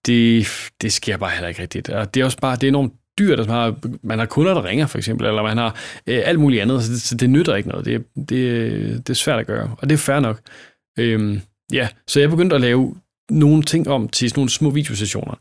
[0.05, 0.47] det,
[0.81, 1.89] det sker bare heller ikke rigtigt.
[1.89, 4.53] Og det er også bare, det er enormt dyrt, at man har, man har kunder,
[4.53, 5.75] der ringer for eksempel, eller man har
[6.07, 7.85] øh, alt muligt andet, så det, så det nytter ikke noget.
[7.85, 10.41] Det, det, det er svært at gøre, og det er fair nok.
[10.99, 11.41] Øhm,
[11.73, 12.95] ja, så jeg begyndte at lave
[13.29, 15.33] nogle ting om til sådan nogle små videosessioner,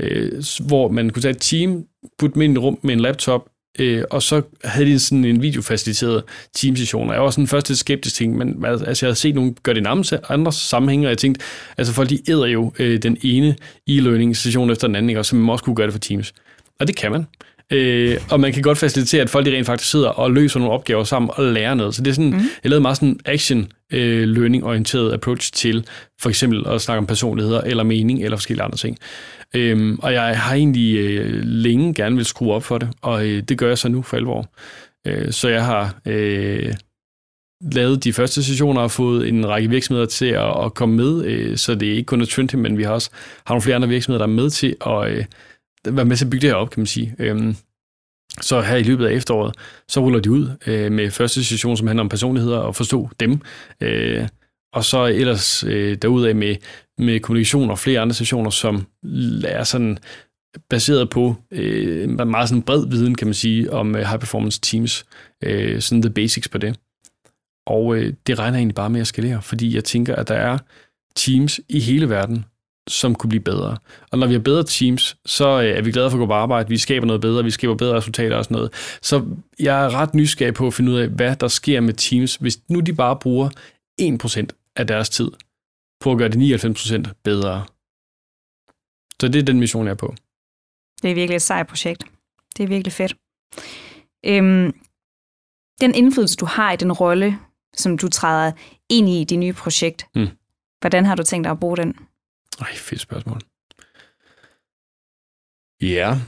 [0.00, 1.84] øh, hvor man kunne tage et team,
[2.18, 3.48] putte dem ind i et rum med en laptop,
[3.78, 6.22] øh, og så havde de sådan en videofaciliteret
[6.54, 7.12] teamsession.
[7.12, 9.82] Jeg var sådan først lidt skeptisk ting, men altså, jeg havde set nogen gøre det
[9.82, 11.44] nærmest andre sammenhænge, og jeg tænkte,
[11.78, 13.56] altså folk de æder jo øh, den ene
[13.90, 16.32] e-learning session efter den anden, og så man også kunne gøre det for Teams.
[16.80, 17.26] Og det kan man.
[17.72, 20.74] Øh, og man kan godt facilitere, at folk de rent faktisk sidder og løser nogle
[20.74, 21.94] opgaver sammen og lærer noget.
[21.94, 22.38] Så det er sådan, mm.
[22.38, 25.86] jeg lavede meget sådan action øh, learning orienteret approach til
[26.20, 28.98] for eksempel at snakke om personligheder eller mening eller forskellige andre ting.
[29.56, 33.42] Øhm, og jeg har egentlig øh, længe gerne vil skrue op for det, og øh,
[33.42, 34.50] det gør jeg så nu for alvor.
[35.06, 36.74] Øh, så jeg har øh,
[37.60, 41.56] lavet de første sessioner og fået en række virksomheder til at, at komme med, øh,
[41.56, 43.10] så det er ikke kun er Trinity, men vi har også
[43.46, 45.24] har nogle flere andre virksomheder, der er med til at øh,
[45.96, 47.14] være med til at bygge det her op, kan man sige.
[47.18, 47.56] Øhm,
[48.40, 49.54] så her i løbet af efteråret,
[49.88, 53.40] så ruller de ud øh, med første session, som handler om personligheder og forstå dem.
[53.80, 54.28] Øh,
[54.72, 56.56] og så ellers øh, derudaf med,
[57.00, 58.86] med kommunikation og flere andre sessioner, som
[59.44, 59.98] er sådan
[60.70, 65.04] baseret på øh, meget sådan bred viden, kan man sige, om øh, high performance teams.
[65.44, 66.78] Øh, sådan the basics på det.
[67.66, 70.34] Og øh, det regner jeg egentlig bare med at skalere, fordi jeg tænker, at der
[70.34, 70.58] er
[71.16, 72.44] teams i hele verden,
[72.88, 73.76] som kunne blive bedre.
[74.10, 76.32] Og når vi har bedre teams, så øh, er vi glade for at gå på
[76.32, 78.98] arbejde, vi skaber noget bedre, vi skaber bedre resultater og sådan noget.
[79.02, 79.26] Så
[79.60, 82.58] jeg er ret nysgerrig på at finde ud af, hvad der sker med teams, hvis
[82.68, 83.48] nu de bare bruger
[84.02, 85.30] 1% af deres tid
[86.00, 87.66] på at gøre det 99% bedre.
[89.20, 90.14] Så det er den mission, jeg er på.
[91.02, 92.04] Det er virkelig et sejt projekt.
[92.56, 93.16] Det er virkelig fedt.
[94.26, 94.72] Øhm,
[95.80, 97.38] den indflydelse, du har i den rolle,
[97.76, 98.52] som du træder
[98.88, 100.28] ind i i det nye projekt, mm.
[100.80, 101.94] hvordan har du tænkt dig at bruge den?
[102.60, 103.40] Ej, fedt spørgsmål.
[105.80, 106.18] Ja.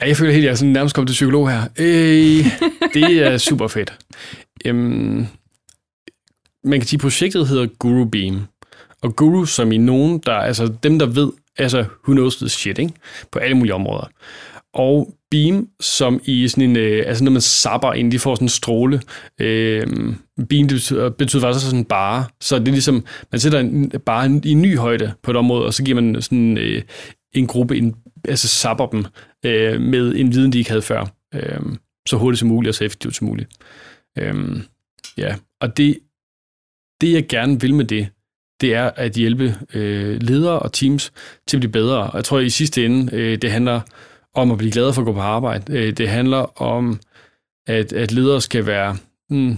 [0.00, 1.62] ja jeg føler helt, at jeg er sådan nærmest kommet til psykolog her.
[1.78, 2.46] Øh,
[2.94, 3.98] det er super fedt.
[4.64, 5.26] Øhm,
[6.64, 8.46] man kan sige, at projektet hedder Guru Beam.
[9.02, 12.78] Og guru som i nogen, der altså dem, der ved, altså who knows this shit,
[12.78, 12.92] ikke?
[13.32, 14.06] på alle mulige områder.
[14.74, 18.44] Og beam, som i sådan en, øh, altså når man sapper ind, de får sådan
[18.44, 19.00] en stråle.
[19.40, 19.86] Øh,
[20.48, 23.90] beam det betyder, betyder faktisk sådan en bare, så det er ligesom, man sætter en,
[24.06, 26.82] bare i en ny højde på et område, og så giver man sådan øh,
[27.32, 27.94] en gruppe, en,
[28.28, 29.04] altså sapper dem
[29.44, 31.06] øh, med en viden, de ikke havde før.
[31.34, 31.60] Øh,
[32.08, 33.48] så hurtigt som muligt og så effektivt som muligt.
[34.18, 34.34] Øh,
[35.18, 35.98] ja, og det,
[37.02, 38.08] det jeg gerne vil med det,
[38.60, 41.12] det er at hjælpe øh, ledere og teams
[41.46, 42.10] til at blive bedre.
[42.10, 43.80] Og jeg tror, at i sidste ende, øh, det handler
[44.34, 45.72] om at blive glad for at gå på arbejde.
[45.78, 47.00] Øh, det handler om,
[47.66, 48.96] at, at ledere skal være
[49.30, 49.56] mm,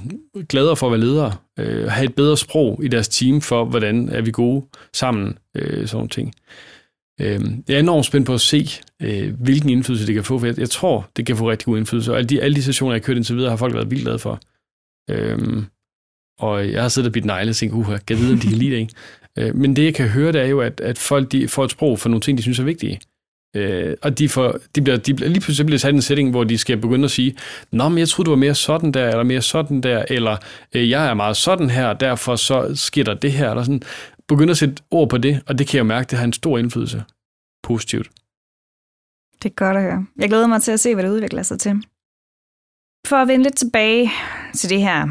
[0.48, 4.08] gladere for at være ledere, øh, have et bedre sprog i deres team for, hvordan
[4.08, 6.34] er vi gode sammen, øh, sådan nogle ting.
[7.20, 8.68] Øh, jeg er enormt spændt på at se,
[9.02, 11.78] øh, hvilken indflydelse det kan få, for jeg, jeg tror, det kan få rigtig god
[11.78, 13.90] indflydelse, og alle de, alle de sessioner, jeg har kørt indtil videre, har folk været
[13.90, 14.40] vildt glade for.
[15.10, 15.62] Øh,
[16.38, 18.48] og jeg har siddet og bidt negle og tænkt, uh, jeg kan vide, om de
[18.48, 18.94] kan lide det, ikke?
[19.38, 21.70] Øh, men det, jeg kan høre, det er jo, at, at folk de får et
[21.70, 23.00] sprog for nogle ting, de synes er vigtige.
[23.56, 26.30] Øh, og de, får, de, bliver, de bliver lige pludselig bliver sat i en setting,
[26.30, 27.36] hvor de skal begynde at sige,
[27.72, 30.36] Nå, men jeg troede, du var mere sådan der, eller mere sådan der, eller
[30.74, 33.82] øh, jeg er meget sådan her, og derfor så sker der det her, eller sådan.
[34.28, 36.32] Begynde at sætte ord på det, og det kan jeg jo mærke, det har en
[36.32, 37.04] stor indflydelse
[37.62, 38.10] positivt.
[39.42, 40.06] Det er godt at høre.
[40.18, 41.84] Jeg glæder mig til at se, hvad det udvikler sig til.
[43.06, 44.10] For at vende lidt tilbage
[44.54, 45.08] til det her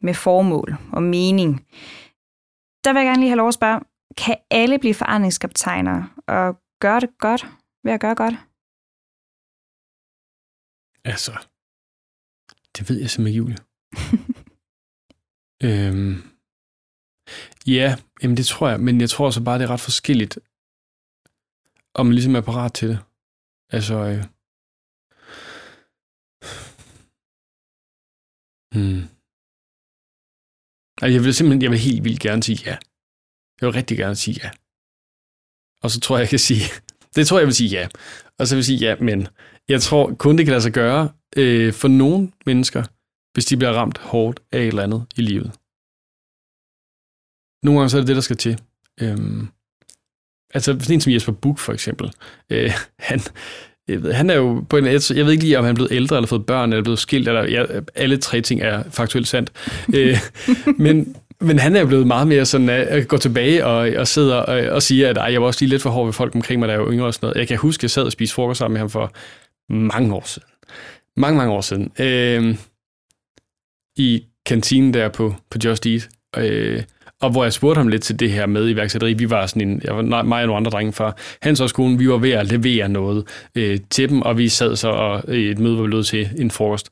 [0.00, 1.66] med formål og mening,
[2.84, 3.80] der vil jeg gerne lige have lov at spørge,
[4.16, 7.46] kan alle blive forandringskaptajner, og gøre det godt
[7.84, 8.34] ved at gøre godt?
[11.04, 11.32] Altså,
[12.76, 13.58] det ved jeg simpelthen ikke, Julie.
[15.66, 16.14] øhm,
[17.66, 20.38] ja, jamen det tror jeg, men jeg tror så bare, det er ret forskelligt,
[21.94, 22.98] om man ligesom er parat til det.
[23.76, 24.22] Altså, øh,
[28.74, 29.15] hmm.
[31.02, 32.76] Altså, jeg vil simpelthen, jeg vil helt vildt gerne sige ja.
[33.60, 34.50] Jeg vil rigtig gerne sige ja.
[35.82, 36.62] Og så tror jeg, jeg kan sige,
[37.16, 37.88] Det tror jeg, jeg vil sige ja.
[38.38, 39.28] Og så vil jeg sige ja, men
[39.68, 42.82] jeg tror kun, det kan lade sig gøre øh, for nogle mennesker,
[43.32, 45.52] hvis de bliver ramt hårdt af et eller andet i livet.
[47.64, 48.60] Nogle gange så er det det, der skal til.
[49.00, 49.48] Øhm,
[50.54, 52.12] altså sådan en som Jesper Buch for eksempel.
[52.50, 52.72] Øh,
[53.08, 53.20] han,
[53.88, 55.92] jeg ved, han er jo på en, jeg ved ikke lige, om han er blevet
[55.92, 57.64] ældre, eller fået børn, eller blevet skilt, eller ja,
[57.94, 59.52] alle tre ting er faktuelt sandt.
[59.96, 60.18] øh,
[60.76, 64.08] men, men han er jo blevet meget mere sådan, øh, at gå tilbage og, og
[64.08, 66.34] sidder og, øh, og siger, at jeg var også lige lidt for hård ved folk
[66.34, 67.38] omkring mig, der er jo yngre og sådan noget.
[67.38, 69.12] Jeg kan huske, at jeg sad og spiste frokost sammen med ham for
[69.72, 70.48] mange år siden.
[71.16, 71.92] Mange, mange år siden.
[71.98, 72.56] Øh,
[73.96, 76.08] I kantinen der på, på Just Eat.
[76.36, 76.82] Øh,
[77.22, 79.14] og hvor jeg spurgte ham lidt til det her med iværksætteri.
[79.14, 81.12] Vi var sådan en, jeg var, mig og nogle andre drenge fra
[81.42, 84.88] hans skolen, vi var ved at levere noget øh, til dem, og vi sad så
[84.88, 86.90] og i et møde, hvor vi lød til en frokost.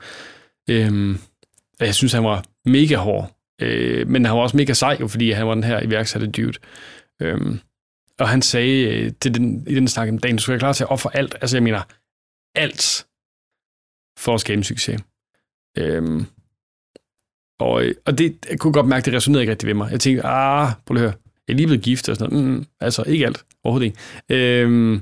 [0.70, 1.16] Øh,
[1.81, 3.31] jeg synes, han var mega hård.
[3.61, 6.59] Øh, men han var også mega sej, jo, fordi han var den her iværksætter dude.
[7.22, 7.61] Øhm,
[8.18, 10.85] og han sagde øh, til den, i den snak, Dan, du skal være klar til
[10.85, 11.35] at ofre alt.
[11.41, 11.83] Altså, jeg mener,
[12.55, 13.07] alt
[14.18, 15.01] for at skabe en succes.
[15.79, 16.27] Øhm,
[17.61, 19.90] og, øh, og det, jeg kunne godt mærke, det resonerede ikke rigtig ved mig.
[19.90, 21.12] Jeg tænkte, ah, prøv at høre,
[21.48, 22.48] jeg er lige blevet gift og sådan noget.
[22.48, 23.44] Mm, mm, altså, ikke alt.
[23.64, 24.62] Overhovedet ikke.
[24.62, 25.00] Øhm,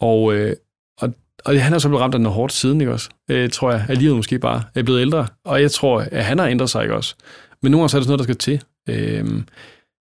[0.00, 0.56] og, øh,
[0.98, 3.10] og, og han er så blevet ramt af noget hårdt siden, ikke også?
[3.30, 5.26] Øh, tror jeg, at livet måske bare er blevet ældre.
[5.44, 7.14] Og jeg tror, at han har ændret sig, ikke også?
[7.62, 8.62] Men nogle gange så er det sådan noget, der skal til.
[8.88, 9.46] Øhm,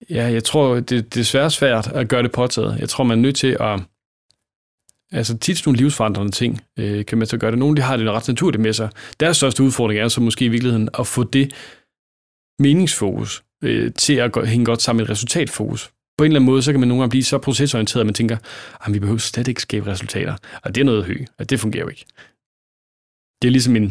[0.09, 2.80] ja, jeg tror, det, det er svært svært at gøre det påtaget.
[2.80, 3.80] Jeg tror, man er nødt til at
[5.12, 7.60] Altså tit nogle livsforandrende ting øh, kan man så gøre det.
[7.60, 8.89] Nogle de har det ret naturligt med sig.
[9.20, 11.53] Deres største udfordring er så måske i virkeligheden at få det
[12.60, 15.91] meningsfokus øh, til at gå, hænge godt sammen med et resultatfokus.
[16.18, 18.14] På en eller anden måde, så kan man nogle gange blive så procesorienteret, at man
[18.14, 18.38] tænker,
[18.86, 20.36] at vi behøver slet ikke skabe resultater.
[20.64, 22.05] Og det er noget højt, og det fungerer jo ikke.
[23.41, 23.84] Det er ligesom en,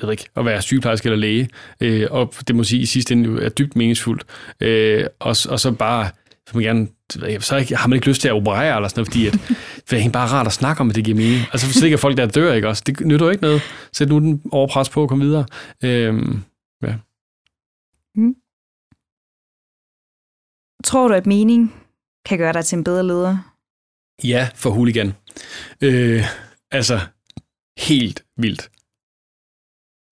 [0.00, 1.48] jeg ved ikke, at være sygeplejerske eller læge,
[1.80, 4.24] øh, og det må sige i sidste ende er dybt meningsfuldt,
[4.60, 6.10] øh, og, og så bare
[6.48, 6.88] så, man gerne,
[7.40, 9.56] så har man ikke lyst til at operere eller sådan noget, fordi at,
[9.90, 11.40] det er bare rart at snakke om, at det giver mening.
[11.52, 12.82] Altså hvis ikke folk, der dør, ikke også?
[12.86, 13.62] Det nytter jo ikke noget.
[13.92, 15.46] Sæt nu den overpres på og komme videre.
[15.84, 16.44] Øhm,
[16.82, 16.94] ja.
[18.14, 18.34] Mm.
[20.84, 21.74] Tror du, at mening
[22.26, 23.54] kan gøre dig til en bedre leder?
[24.24, 25.14] Ja, for huligan.
[25.80, 26.22] Øh,
[26.70, 27.00] altså,
[27.78, 28.70] helt vildt.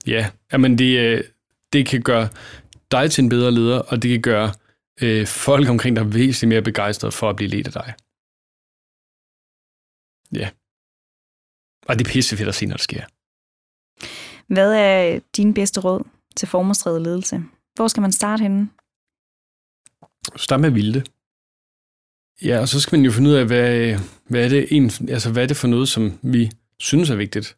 [0.07, 1.25] Ja, men det, øh,
[1.73, 2.29] det kan gøre
[2.91, 4.53] dig til en bedre leder, og det kan gøre
[5.03, 7.95] øh, folk omkring dig væsentligt mere begejstrede for at blive ledt af dig.
[10.33, 10.51] Ja.
[11.87, 13.05] Og det er pissefedt at se, når det sker.
[14.55, 16.05] Hvad er din bedste råd
[16.37, 17.43] til formålsdrevet ledelse?
[17.75, 18.69] Hvor skal man starte henne?
[20.37, 21.05] Start med vilde.
[22.43, 23.99] Ja, og så skal man jo finde ud af, hvad,
[24.29, 26.51] hvad, er det en, altså, hvad er det for noget, som vi
[26.81, 27.57] synes er vigtigt.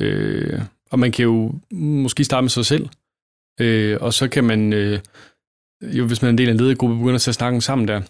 [0.00, 2.88] Øh, og man kan jo måske starte med sig selv,
[3.60, 5.00] øh, og så kan man øh,
[5.82, 8.02] jo, hvis man er en del af en ledergruppe, begynder til at snakke sammen der,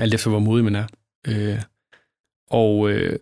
[0.00, 0.86] alt efter hvor modig man er.
[1.28, 1.62] Øh,
[2.50, 3.18] og øh,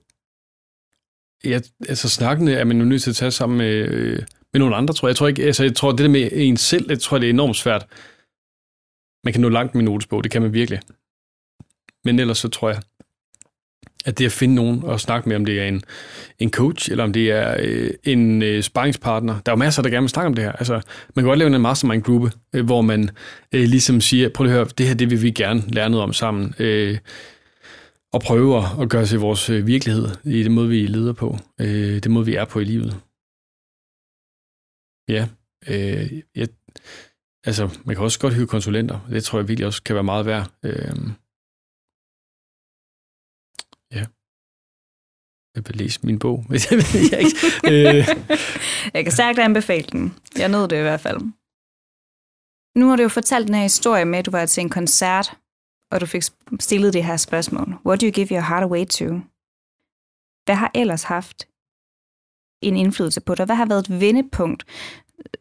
[1.44, 4.22] ja, altså snakkende er man jo nødt til at tage sammen med, øh,
[4.52, 5.10] med nogle andre, tror jeg.
[5.10, 7.30] Jeg tror, ikke, altså, jeg tror, det der med en selv, jeg tror, det er
[7.30, 7.86] enormt svært.
[9.24, 10.80] Man kan nå langt med notesbog, det kan man virkelig.
[12.04, 12.82] Men ellers så tror jeg,
[14.04, 15.82] at det at finde nogen at snakke med, om det er en,
[16.38, 19.32] en coach, eller om det er øh, en øh, sparringspartner.
[19.46, 20.52] Der er jo masser, der gerne vil snakke om det her.
[20.52, 20.72] Altså,
[21.14, 23.10] man kan godt lave en mastermind-gruppe, øh, hvor man
[23.52, 26.12] øh, ligesom siger, prøv at høre, det her det vil vi gerne lære noget om
[26.12, 26.54] sammen.
[26.58, 26.98] Øh,
[28.14, 31.28] og prøve at gøre til vores øh, virkelighed i den måde, vi leder på.
[31.60, 32.92] Øh, det måde, vi er på i livet.
[35.08, 35.22] Ja.
[35.72, 36.48] Øh, jeg,
[37.48, 39.06] altså, man kan også godt hyre konsulenter.
[39.10, 40.44] Det tror jeg virkelig også kan være meget værd.
[40.64, 40.96] Øh,
[43.98, 44.04] Ja.
[45.56, 46.60] Jeg vil læse min bog, jeg
[47.12, 47.36] jeg ikke.
[47.72, 48.06] øh.
[48.94, 50.14] Jeg kan stærkt anbefale den.
[50.38, 51.20] Jeg nød det i hvert fald.
[52.78, 55.26] Nu har du jo fortalt den her historie med, at du var til en koncert,
[55.94, 56.22] og du fik
[56.60, 57.68] stillet det her spørgsmål.
[57.86, 59.06] What do you give your heart away to?
[60.44, 61.48] Hvad har ellers haft
[62.62, 63.46] en indflydelse på dig?
[63.46, 64.64] Hvad har været et vendepunkt,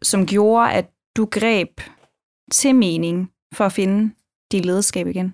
[0.01, 1.81] som gjorde, at du greb
[2.51, 4.15] til mening for at finde
[4.51, 5.33] dit lederskab igen?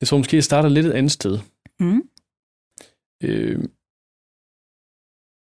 [0.00, 1.38] Jeg tror måske, jeg starter lidt et andet sted.
[1.80, 2.02] Mm.
[3.22, 3.64] Øh,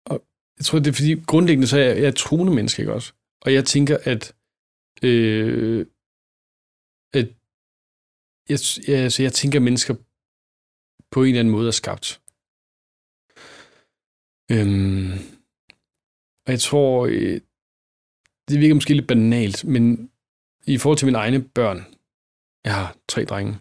[0.05, 0.25] og
[0.57, 2.93] jeg tror, det er fordi, grundlæggende så er jeg, jeg er et troende menneske, ikke
[2.93, 3.13] også?
[3.41, 4.35] Og jeg tænker, at,
[5.03, 5.85] øh,
[7.13, 7.27] at
[8.49, 9.95] jeg, jeg, så jeg tænker, at mennesker
[11.11, 12.21] på en eller anden måde er skabt.
[14.51, 15.11] Øhm,
[16.45, 17.41] og jeg tror, øh,
[18.49, 20.11] det virker måske lidt banalt, men
[20.67, 21.79] i forhold til mine egne børn,
[22.65, 23.53] jeg har tre drenge,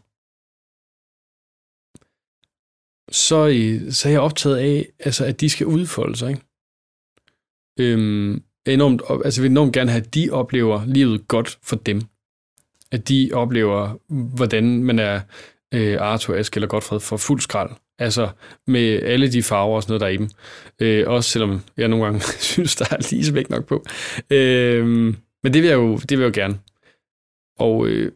[3.11, 6.30] så, øh, så er jeg optaget af, altså, at de skal udfolde sig.
[6.30, 6.43] Ikke?
[7.80, 12.01] Øhm, enormt, altså, jeg vil enormt gerne have, at de oplever livet godt for dem.
[12.95, 13.99] At de oplever,
[14.37, 15.21] hvordan man er
[15.75, 17.71] øh, Arthur, Ask eller Godfred for fuld skrald.
[17.99, 18.29] Altså
[18.67, 20.29] med alle de farver og sådan noget, der er i dem.
[20.81, 22.21] Øh, også selvom jeg nogle gange
[22.53, 23.85] synes, der er lige smæk nok på.
[24.31, 24.87] Øh,
[25.43, 26.59] men det vil jeg jo, det vil jeg jo gerne.
[27.59, 28.13] Og, øh,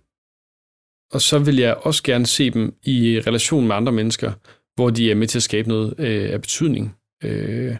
[1.12, 4.32] og så vil jeg også gerne se dem i relation med andre mennesker,
[4.74, 6.96] hvor de er med til at skabe noget øh, af betydning.
[7.24, 7.76] Øh,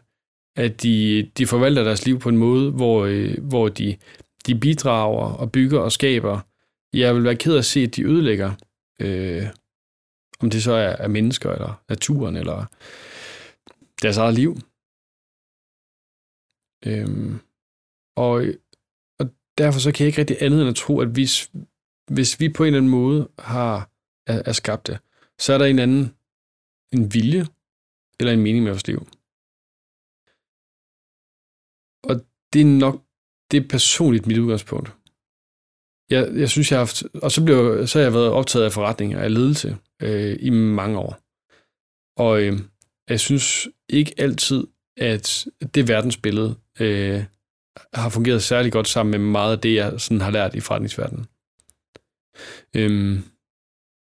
[0.57, 3.97] at de, de forvalter deres liv på en måde, hvor, øh, hvor de,
[4.47, 6.41] de bidrager og bygger og skaber.
[6.93, 8.51] Jeg vil være ked af at se, at de ødelægger,
[9.01, 9.43] øh,
[10.41, 12.67] om det så er, er mennesker, eller naturen, eller
[14.03, 14.53] deres eget liv.
[16.87, 17.41] Øhm,
[18.17, 18.33] og,
[19.21, 19.27] og
[19.59, 21.51] derfor så kan jeg ikke rigtig andet end at tro, at hvis,
[22.11, 23.91] hvis vi på en eller anden måde har,
[24.27, 24.99] er, er det,
[25.39, 26.15] så er der en anden
[26.93, 27.47] en vilje
[28.21, 28.99] eller en mening med vores liv.
[32.03, 32.15] Og
[32.53, 33.05] det er nok
[33.51, 34.98] det er personligt mit udgangspunkt.
[36.11, 38.73] Jeg, jeg synes, jeg har haft, og så, blev, så har jeg været optaget af
[38.73, 41.19] forretning og af ledelse øh, i mange år.
[42.17, 42.59] Og øh,
[43.09, 47.25] jeg synes ikke altid, at det verdensbillede øh,
[47.95, 51.27] har fungeret særlig godt sammen med meget af det, jeg sådan har lært i forretningsverdenen.
[52.77, 53.25] Øhm,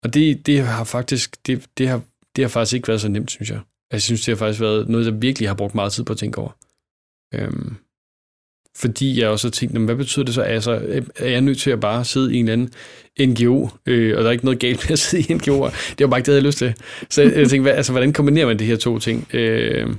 [0.02, 2.02] og det, det har faktisk det, det har,
[2.36, 3.60] det har faktisk ikke været så nemt, synes jeg.
[3.90, 6.12] Altså, jeg synes, det har faktisk været noget, der virkelig har brugt meget tid på
[6.12, 6.58] at tænke over.
[7.34, 7.76] Øhm,
[8.76, 10.42] fordi jeg også har tænkt, hvad betyder det så?
[10.42, 14.22] Altså, er jeg nødt til at bare sidde i en eller anden NGO, øh, og
[14.22, 15.94] der er ikke noget galt med at sidde i NGO'er.
[15.98, 16.74] Det var bare ikke det, jeg havde lyst til.
[17.10, 19.34] Så jeg, jeg tænkte, hvad, altså, hvordan kombinerer man de her to ting?
[19.34, 19.96] Øh,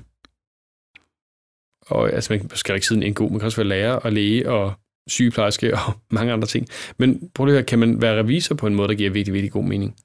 [1.82, 4.14] og altså, man skal ikke sidde i en NGO, man kan også være lærer og
[4.14, 4.74] læge og
[5.08, 6.68] sygeplejerske og mange andre ting.
[6.98, 9.34] Men prøv lige at høre, kan man være revisor på en måde, der giver virkelig,
[9.34, 9.96] virkelig god mening?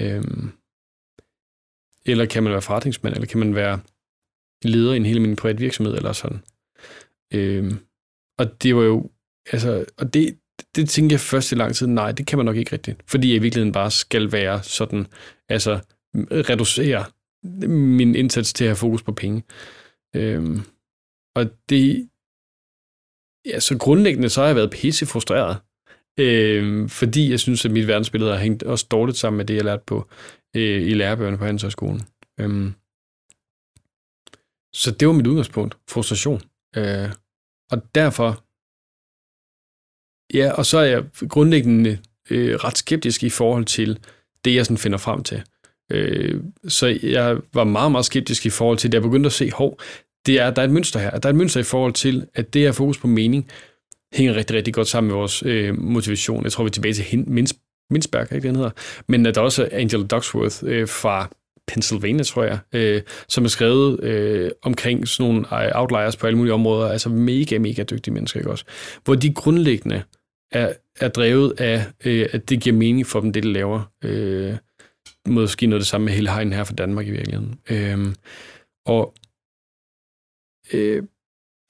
[0.00, 0.24] Øh,
[2.06, 3.80] eller kan man være forretningsmand, eller kan man være
[4.64, 6.42] leder i en hel min privat virksomhed, eller sådan.
[7.34, 7.72] Øh,
[8.38, 9.10] og det var jo,
[9.52, 10.38] altså, og det,
[10.76, 13.02] det tænkte jeg først i lang tid, nej, det kan man nok ikke rigtigt.
[13.06, 15.06] Fordi jeg i virkeligheden bare skal være sådan,
[15.48, 15.80] altså
[16.14, 17.04] reducere
[17.68, 19.42] min indsats til at have fokus på penge.
[20.16, 20.60] Øhm,
[21.36, 22.08] og det,
[23.46, 25.56] ja, så grundlæggende så har jeg været pisse frustreret.
[26.20, 29.64] Øhm, fordi jeg synes, at mit verdensbillede har hængt også dårligt sammen med det, jeg
[29.64, 30.08] lærte på
[30.56, 32.02] øh, i lærebøgerne på Handelshøjskolen.
[32.40, 32.74] Øhm,
[34.74, 35.78] så det var mit udgangspunkt.
[35.90, 36.40] Frustration.
[36.76, 37.12] Øh,
[37.70, 38.44] og derfor,
[40.34, 41.98] ja, og så er jeg grundlæggende
[42.30, 43.98] øh, ret skeptisk i forhold til
[44.44, 45.42] det, jeg sådan finder frem til.
[45.92, 49.50] Øh, så jeg var meget, meget skeptisk i forhold til, at jeg begyndte at se,
[49.52, 49.80] hov,
[50.26, 51.10] det er, der er et mønster her.
[51.10, 53.50] Der er et mønster i forhold til, at det her fokus på mening
[54.12, 56.44] hænger rigtig, rigtig godt sammen med vores øh, motivation.
[56.44, 57.54] Jeg tror, vi er tilbage til Mins,
[57.90, 58.70] Minsberg, ikke den hedder?
[59.08, 61.30] Men at der også er Angela Ducksworth øh, fra
[61.68, 66.36] Pennsylvania, tror jeg, øh, som er skrevet øh, omkring sådan nogle øh, outliers på alle
[66.36, 68.64] mulige områder, altså mega, mega dygtige mennesker, ikke også?
[69.04, 70.02] Hvor de grundlæggende
[70.52, 73.92] er, er drevet af, øh, at det giver mening for dem, det de laver.
[74.04, 74.56] Øh,
[75.28, 77.60] måske noget det samme med hele hegnen her fra Danmark i virkeligheden.
[77.70, 78.14] Øh,
[78.86, 79.14] og
[80.72, 81.02] øh,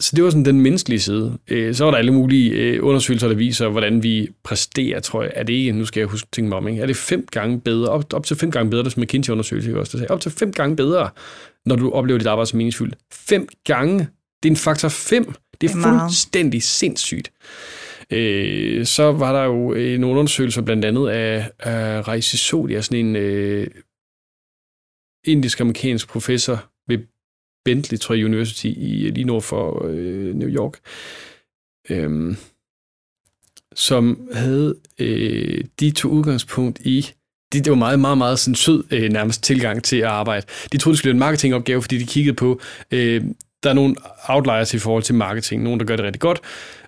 [0.03, 1.39] så det var sådan den menneskelige side.
[1.49, 5.33] Øh, så var der alle mulige øh, undersøgelser, der viser, hvordan vi præsterer, tror jeg.
[5.35, 6.83] Er det ikke, nu skal jeg huske mig om, ikke?
[6.83, 9.93] er det fem gange bedre, op, op til fem gange bedre, det er McKinsey-undersøgelse også,
[9.93, 11.11] der sagde, op til fem gange bedre,
[11.67, 12.97] når du oplever dit arbejde som meningsfyldt.
[13.13, 13.99] Fem gange.
[14.43, 15.25] Det er en faktor fem.
[15.25, 16.63] Det er, det er fuldstændig meget.
[16.63, 17.33] sindssygt.
[18.11, 23.07] Øh, så var der jo øh, nogle undersøgelser blandt andet af, af Reisi Sodia, sådan
[23.07, 23.67] en øh,
[25.27, 26.65] indisk-amerikansk professor
[27.69, 30.79] Bentley, tror jeg, University i, øh, lige nord for øh, New York,
[31.91, 32.37] øhm,
[33.75, 37.11] som havde øh, de to udgangspunkt i
[37.53, 40.47] det, det var meget, meget, meget sådan sød øh, nærmest tilgang til at arbejde.
[40.73, 42.61] De troede, det skulle være en marketingopgave, fordi de kiggede på,
[42.91, 43.25] øh,
[43.63, 43.95] der er nogle
[44.29, 46.41] outliers i forhold til marketing, nogen, der gør det rigtig godt,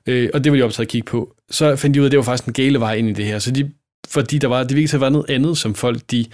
[0.06, 1.34] øh, og det var de optaget at kigge på.
[1.50, 3.24] Så fandt de ud af, at det var faktisk en gale vej ind i det
[3.24, 3.70] her, så de,
[4.08, 6.24] fordi der var, det virkede til noget andet, som folk de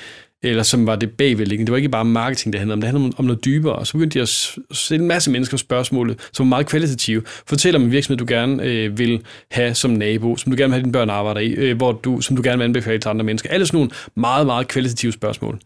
[0.43, 1.66] eller som var det bagvedliggende.
[1.66, 3.74] Det var ikke bare marketing, det handlede om, det handlede om noget dybere.
[3.74, 4.28] Og så begyndte de at
[4.72, 7.22] stille en masse mennesker spørgsmål, som var meget kvalitative.
[7.26, 10.74] Fortæl om en virksomhed, du gerne øh, vil have som nabo, som du gerne vil
[10.74, 13.24] have dine børn arbejder i, øh, hvor du, som du gerne vil anbefale til andre
[13.24, 13.51] mennesker.
[13.51, 15.61] Alle sådan nogle meget, meget kvalitative spørgsmål.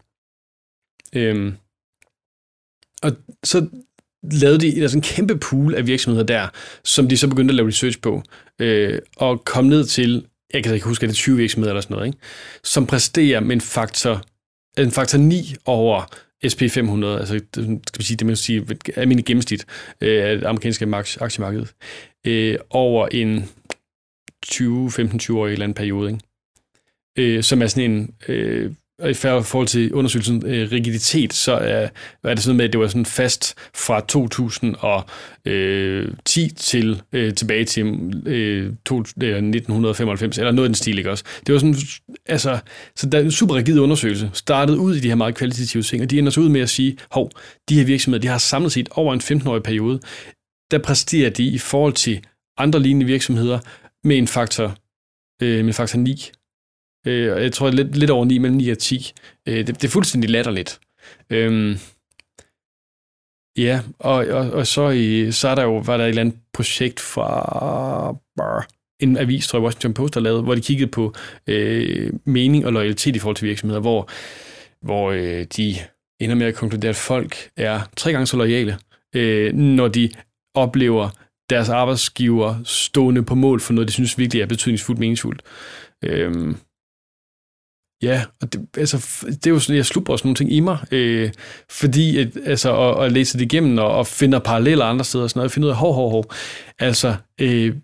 [1.15, 1.53] Øhm,
[3.03, 3.11] og
[3.43, 3.67] så
[4.23, 6.47] lavede de altså en kæmpe pool af virksomheder der,
[6.83, 8.23] som de så begyndte at lave research på,
[8.59, 11.81] øh, og kom ned til, jeg kan ikke huske, at det er 20 virksomheder eller
[11.81, 12.19] sådan noget, ikke?
[12.63, 14.21] som præsterer med en faktor
[14.77, 16.01] en faktor 9 over
[16.45, 17.39] SP500, altså
[17.87, 19.65] skal vi sige, det man sige, almindelig gennemsnit
[20.01, 20.85] øh, af det amerikanske
[21.19, 21.65] aktiemarked,
[22.27, 23.49] øh, over en
[24.45, 26.23] 20-15-20 år i en eller anden periode, ikke?
[27.17, 28.73] Øh, som er sådan en, øh,
[29.09, 31.87] i forhold til undersøgelsen øh, rigiditet, så er,
[32.23, 37.85] er det sådan med, at det var sådan fast fra 2010 til øh, tilbage til
[38.25, 41.23] øh, to, øh, 1995, eller noget i den stil, ikke også?
[41.47, 41.75] Det var sådan,
[42.25, 42.59] altså,
[42.95, 46.03] så der er en super rigid undersøgelse, startede ud i de her meget kvalitative ting,
[46.03, 47.31] og de ender så ud med at sige, hov,
[47.69, 49.99] de her virksomheder, de har samlet set over en 15-årig periode,
[50.71, 52.25] der præsterer de i forhold til
[52.57, 53.59] andre lignende virksomheder
[54.03, 54.75] med en faktor,
[55.41, 56.31] øh, med faktor 9.
[57.07, 59.13] Øh, jeg tror, lidt, lidt over 9, mellem 9 og 10.
[59.47, 60.79] Øh, det, det er fuldstændig latterligt.
[61.29, 61.77] Øh,
[63.57, 66.39] ja, og, og, og så, i, så er der jo, var der et eller andet
[66.53, 68.67] projekt fra brr,
[69.01, 71.13] en avis, tror jeg, Washington Post har lavet, hvor de kiggede på
[71.47, 74.09] øh, mening og loyalitet i forhold til virksomheder, hvor,
[74.81, 75.75] hvor øh, de
[76.19, 78.77] ender med at konkludere, at folk er tre gange så lojale,
[79.15, 80.09] øh, når de
[80.53, 81.09] oplever
[81.49, 85.41] deres arbejdsgiver stående på mål for noget, de synes virkelig er betydningsfuldt meningsfuldt.
[86.03, 86.57] Øhm,
[88.01, 90.77] ja, og det, altså, det er jo sådan, jeg slupper også nogle ting i mig,
[90.91, 91.31] øh,
[91.69, 95.29] fordi at, altså, at, at læse det igennem og, og finder paralleller andre steder og
[95.29, 96.25] sådan noget, og finder ud af, hov, hov, hov,
[96.79, 97.75] altså, øh,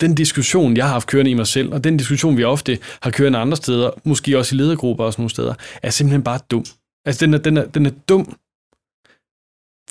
[0.00, 3.10] den diskussion, jeg har haft kørende i mig selv, og den diskussion, vi ofte har
[3.10, 6.64] kørende andre steder, måske også i ledergrupper og sådan nogle steder, er simpelthen bare dum.
[7.04, 8.36] Altså, den er, den er, den er dum,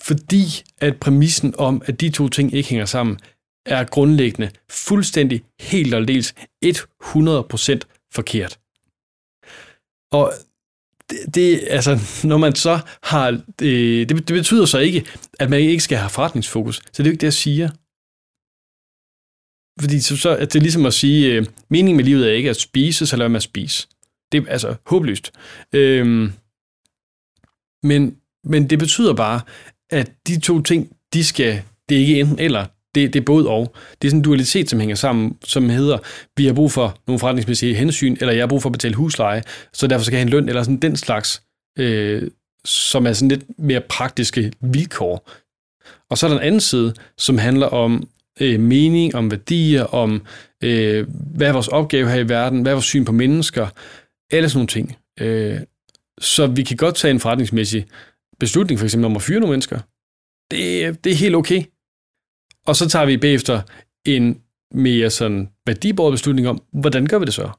[0.00, 0.44] fordi
[0.78, 3.18] at præmissen om, at de to ting ikke hænger sammen,
[3.66, 6.34] er grundlæggende fuldstændig helt og dels
[6.64, 7.78] 100%
[8.12, 8.58] forkert.
[10.14, 10.32] Og
[11.10, 13.28] det, det, altså, når man så har,
[13.62, 15.06] øh, det, det betyder så ikke,
[15.40, 16.76] at man ikke skal have forretningsfokus.
[16.76, 17.68] Så det er jo ikke det, jeg siger.
[19.80, 22.50] Fordi så, så at det er ligesom at sige, øh, meningen med livet er ikke
[22.50, 23.88] at spise, så lad man at spise.
[24.32, 25.32] Det er altså håbløst.
[25.72, 26.32] Øhm,
[27.82, 29.40] men, men det betyder bare,
[29.90, 33.48] at de to ting, de skal, det er ikke enten eller, det, det er både
[33.48, 33.74] og.
[34.02, 35.98] Det er sådan en dualitet, som hænger sammen, som hedder,
[36.36, 39.42] vi har brug for nogle forretningsmæssige hensyn, eller jeg har brug for at betale husleje,
[39.72, 41.42] så derfor skal jeg have en løn, eller sådan den slags,
[41.78, 42.30] øh,
[42.64, 45.30] som er sådan lidt mere praktiske vilkår.
[46.10, 48.08] Og så er der en anden side, som handler om
[48.40, 50.22] øh, mening, om værdier, om
[50.62, 53.68] øh, hvad er vores opgave her i verden, hvad er vores syn på mennesker,
[54.32, 54.96] alle sådan nogle ting.
[55.20, 55.60] Øh,
[56.20, 57.86] så vi kan godt tage en forretningsmæssig
[58.40, 59.78] beslutning, for eksempel om at fyre nogle mennesker.
[60.50, 61.62] Det, det er helt okay.
[62.66, 63.62] Og så tager vi bagefter
[64.06, 64.40] en
[64.74, 67.50] mere sådan værdibåret beslutning om, hvordan gør vi det så?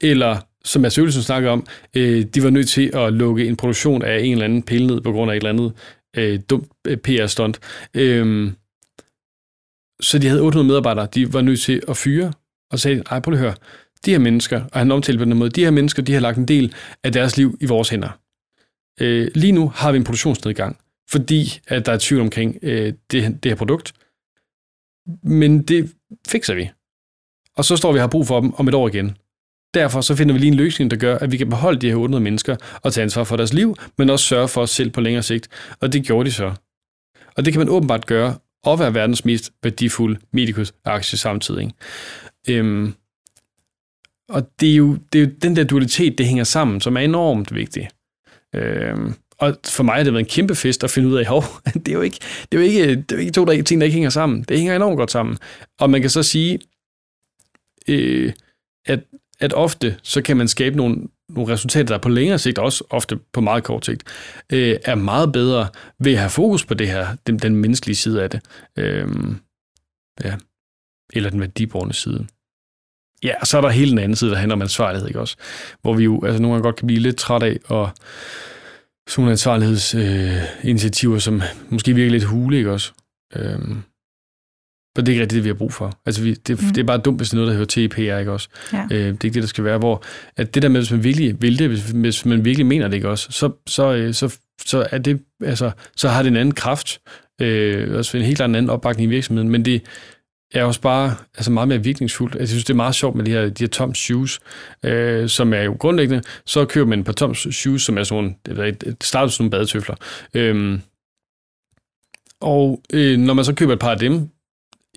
[0.00, 1.66] Eller, som Mads Øvelsen snakker om,
[1.96, 5.00] øh, de var nødt til at lukke en produktion af en eller anden pille ned
[5.00, 5.72] på grund af et eller andet
[6.16, 6.68] øh, dumt
[7.04, 7.60] PR-stunt.
[7.94, 8.54] Øh, øhm,
[10.02, 12.32] så de havde 800 medarbejdere, de var nødt til at fyre,
[12.70, 13.54] og sagde, ej, prøv at høre,
[14.04, 16.38] de her mennesker, og han omtalte på den måde, de her mennesker, de har lagt
[16.38, 16.74] en del
[17.04, 18.18] af deres liv i vores hænder.
[19.00, 20.76] Øh, lige nu har vi en produktionsnedgang,
[21.10, 23.92] fordi at der er tvivl omkring øh, det, det her produkt.
[25.22, 25.92] Men det
[26.28, 26.70] fikser vi.
[27.56, 29.16] Og så står vi og har brug for dem om et år igen.
[29.74, 31.96] Derfor så finder vi lige en løsning, der gør, at vi kan beholde de her
[31.96, 35.00] 800 mennesker og tage ansvar for deres liv, men også sørge for os selv på
[35.00, 35.48] længere sigt.
[35.80, 36.54] Og det gjorde de så.
[37.36, 41.70] Og det kan man åbenbart gøre og være verdens mest værdifulde medicus-aktie samtidig.
[42.48, 42.94] Øhm,
[44.28, 47.00] og det er, jo, det er jo den der dualitet, det hænger sammen, som er
[47.00, 47.88] enormt vigtig.
[48.54, 51.44] Øhm, og for mig har det været en kæmpe fest at finde ud af, hov,
[51.74, 52.18] det er jo ikke,
[52.52, 54.42] det er jo ikke, det er jo ikke to der, ting, der ikke hænger sammen.
[54.42, 55.38] Det hænger enormt godt sammen.
[55.80, 56.58] Og man kan så sige,
[57.88, 58.32] øh,
[58.86, 59.00] at,
[59.40, 63.18] at ofte så kan man skabe nogle, nogle resultater, der på længere sigt, også ofte
[63.32, 64.02] på meget kort sigt,
[64.52, 65.68] øh, er meget bedre
[65.98, 68.40] ved at have fokus på det her, den, den menneskelige side af det.
[68.78, 69.08] Øh,
[70.24, 70.36] ja.
[71.12, 72.26] Eller den værdibårende side.
[73.24, 75.36] Ja, og så er der hele den anden side, der handler om ansvarlighed, ikke også?
[75.82, 77.88] Hvor vi jo altså, nogle gange godt kan blive lidt træt af at
[79.08, 82.92] sådan nogle ansvarlighedsinitiativer, øh, som måske virker lidt hule, ikke også?
[83.36, 83.82] Øhm,
[84.96, 85.98] og det er ikke rigtigt det, vi har brug for.
[86.06, 86.68] Altså, vi, det, mm.
[86.68, 88.48] det er bare dumt, hvis det er noget, der hører til i PR, ikke også?
[88.72, 88.82] Ja.
[88.82, 89.78] Øh, det er ikke det, der skal være.
[89.78, 90.02] Hvor
[90.36, 92.94] at det der med, hvis man virkelig vil det, hvis, hvis man virkelig mener det,
[92.94, 93.26] ikke også?
[93.30, 97.00] Så, så, øh, så, så, er det, altså, så har det en anden kraft.
[97.40, 99.48] Øh, også en helt anden opbakning i virksomheden.
[99.48, 99.82] Men det,
[100.54, 102.34] er også bare altså meget mere virkningsfuldt.
[102.34, 104.40] Altså, jeg synes, det er meget sjovt med de her, de her Toms Shoes,
[104.84, 106.22] øh, som er jo grundlæggende.
[106.46, 109.50] Så køber man et par Toms Shoes, som er sådan nogle, et, starter som nogle
[109.50, 109.96] badetøfler.
[110.34, 110.80] Øhm,
[112.40, 114.28] og øh, når man så køber et par af dem,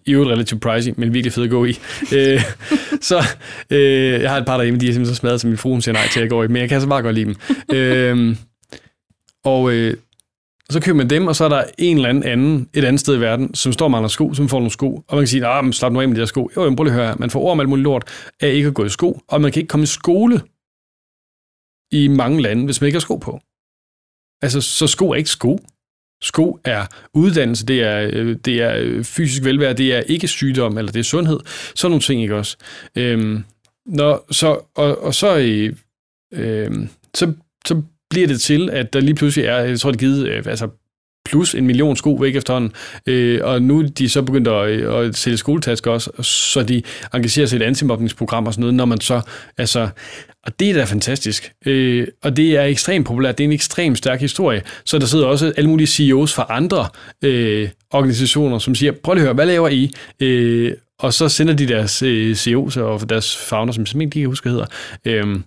[0.05, 1.77] i øvrigt relativt pricey, men virkelig fed at gå i.
[2.13, 2.41] øh,
[3.09, 3.23] så
[3.69, 5.93] øh, jeg har et par derhjemme, de er simpelthen så smadret, som min frue siger
[5.93, 7.35] nej til at gå i, men jeg kan så bare godt lide dem.
[7.75, 8.35] øh,
[9.43, 9.97] og øh,
[10.75, 13.17] så køber man dem, og så er der en eller anden, anden et andet sted
[13.17, 14.95] i verden, som står og mangler sko, som får nogle sko.
[14.95, 16.49] Og man kan sige, ah, slap nu af med de her sko.
[16.57, 18.67] Jo, jeg prøv lige at høre Man får ord om alt muligt lort af ikke
[18.67, 20.41] at gå i sko, og man kan ikke komme i skole
[21.91, 23.39] i mange lande, hvis man ikke har sko på.
[24.41, 25.59] Altså, så sko er ikke sko.
[26.23, 30.77] Sko er uddannelse, det er, øh, det er øh, fysisk velvære, det er ikke sygdom,
[30.77, 31.39] eller det er sundhed.
[31.75, 32.57] Sådan nogle ting, ikke også?
[32.95, 33.43] Øhm,
[33.85, 35.37] når, så, og, og så,
[36.33, 37.33] øh, så,
[37.65, 40.43] så bliver det til, at der lige pludselig er, jeg tror, det er givet øh,
[40.47, 40.67] altså
[41.25, 42.71] plus en million sko væk efterhånden.
[43.07, 46.81] Øh, og nu er de så begyndt at, øh, at sælge skoletasker også, så de
[47.13, 49.21] engagerer sig i et antimobningsprogram og sådan noget, når man så,
[49.57, 49.89] altså,
[50.45, 51.53] og det er da fantastisk.
[51.65, 53.37] Øh, og det er ekstremt populært.
[53.37, 54.61] Det er en ekstremt stærk historie.
[54.85, 56.87] Så der sidder også alle mulige CEOs fra andre
[57.21, 59.91] øh, organisationer, som siger, prøv lige at høre, hvad laver I?
[60.19, 64.27] Øh, og så sender de deres øh, CEOs og deres founder, som simpelthen ikke kan
[64.27, 65.39] huske, hvad hedder, øh,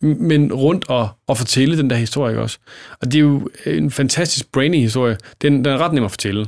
[0.00, 2.58] men rundt og, og fortælle den der historie også.
[3.00, 5.18] Og det er jo en fantastisk brainy historie.
[5.42, 6.46] Den, den er ret nem at fortælle.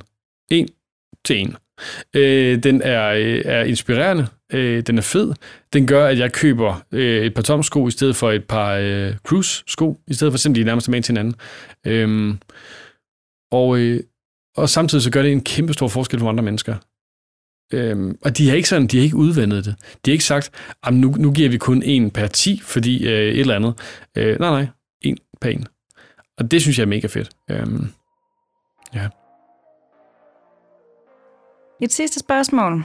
[0.50, 0.68] En
[1.24, 1.56] til en.
[2.14, 4.26] Øh, den er, øh, er inspirerende.
[4.52, 5.32] Øh, den er fed.
[5.72, 9.16] Den gør, at jeg køber øh, et par tomsko i stedet for et par øh,
[9.16, 11.34] cruise-sko, i stedet for simpelthen de nærmest med til hinanden.
[11.86, 12.34] Øh,
[13.52, 14.00] og, øh,
[14.56, 16.76] og samtidig så gør det en kæmpe stor forskel for andre mennesker.
[17.72, 19.74] Øhm, og de har ikke sådan, de har ikke udvandet det.
[20.04, 20.50] De har ikke sagt,
[20.82, 23.74] at nu, nu giver vi kun en per 10, fordi øh, et eller andet.
[24.16, 24.66] Øh, nej, nej,
[25.00, 25.66] en per en.
[26.38, 27.30] Og det synes jeg er mega fedt.
[27.50, 27.88] Øhm,
[28.94, 29.08] ja.
[31.82, 32.84] Et sidste spørgsmål.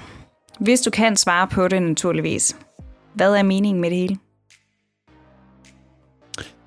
[0.60, 2.58] Hvis du kan svare på det naturligvis.
[3.14, 4.18] Hvad er meningen med det hele?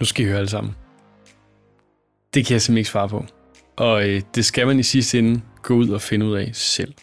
[0.01, 0.75] Nu skal I høre alle sammen.
[2.35, 3.25] Det kan jeg simpelthen ikke svare på.
[3.77, 6.95] Og øh, det skal man i sidste ende gå ud og finde ud af selv.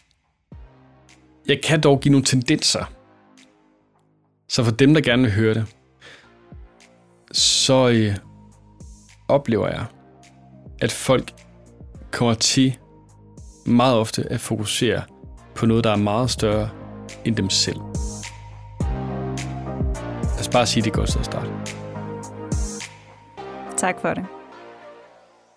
[1.48, 2.86] Jeg kan dog give nogle tendenser.
[4.50, 5.66] Så for dem, der gerne vil høre det,
[7.32, 8.16] så øh,
[9.28, 9.86] oplever jeg,
[10.82, 11.32] at folk
[12.12, 12.78] kommer til
[13.66, 15.02] meget ofte at fokusere
[15.56, 16.70] på noget, der er meget større
[17.26, 17.78] end dem selv.
[20.24, 21.50] Lad os bare sige, det er godt at starte.
[23.78, 24.26] Tak for det.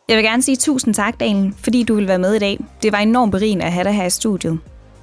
[0.09, 2.59] Jeg vil gerne sige tusind tak, Daniel, fordi du vil være med i dag.
[2.82, 4.61] Det var enormt berigende at have dig her i studiet.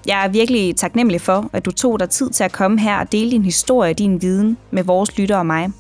[0.08, 3.12] Jeg er virkelig taknemmelig for, at du tog dig tid til at komme her og
[3.12, 5.72] dele din historie og din viden med vores lyttere og mig.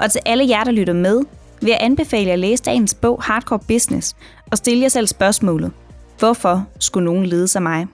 [0.00, 1.22] Og til alle jer, der lytter med,
[1.60, 4.16] vil jeg anbefale at læse dagens bog Hardcore Business
[4.50, 5.72] og stille jer selv spørgsmålet.
[6.18, 7.86] Hvorfor skulle nogen lede sig mig?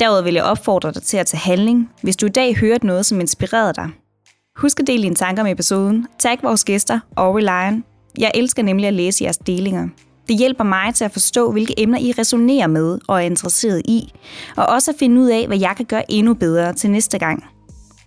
[0.00, 3.06] Derudover vil jeg opfordre dig til at tage handling, hvis du i dag hørte noget,
[3.06, 3.88] som inspirerede dig.
[4.56, 7.84] Husk at dele dine tanker med episoden, tag vores gæster og Reliant.
[8.18, 9.88] Jeg elsker nemlig at læse jeres delinger.
[10.28, 14.12] Det hjælper mig til at forstå, hvilke emner I resonerer med og er interesseret i,
[14.56, 17.44] og også at finde ud af, hvad jeg kan gøre endnu bedre til næste gang.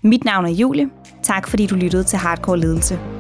[0.01, 0.89] Mit navn er Julie.
[1.23, 3.18] Tak fordi du lyttede til Hardcore Ledelse.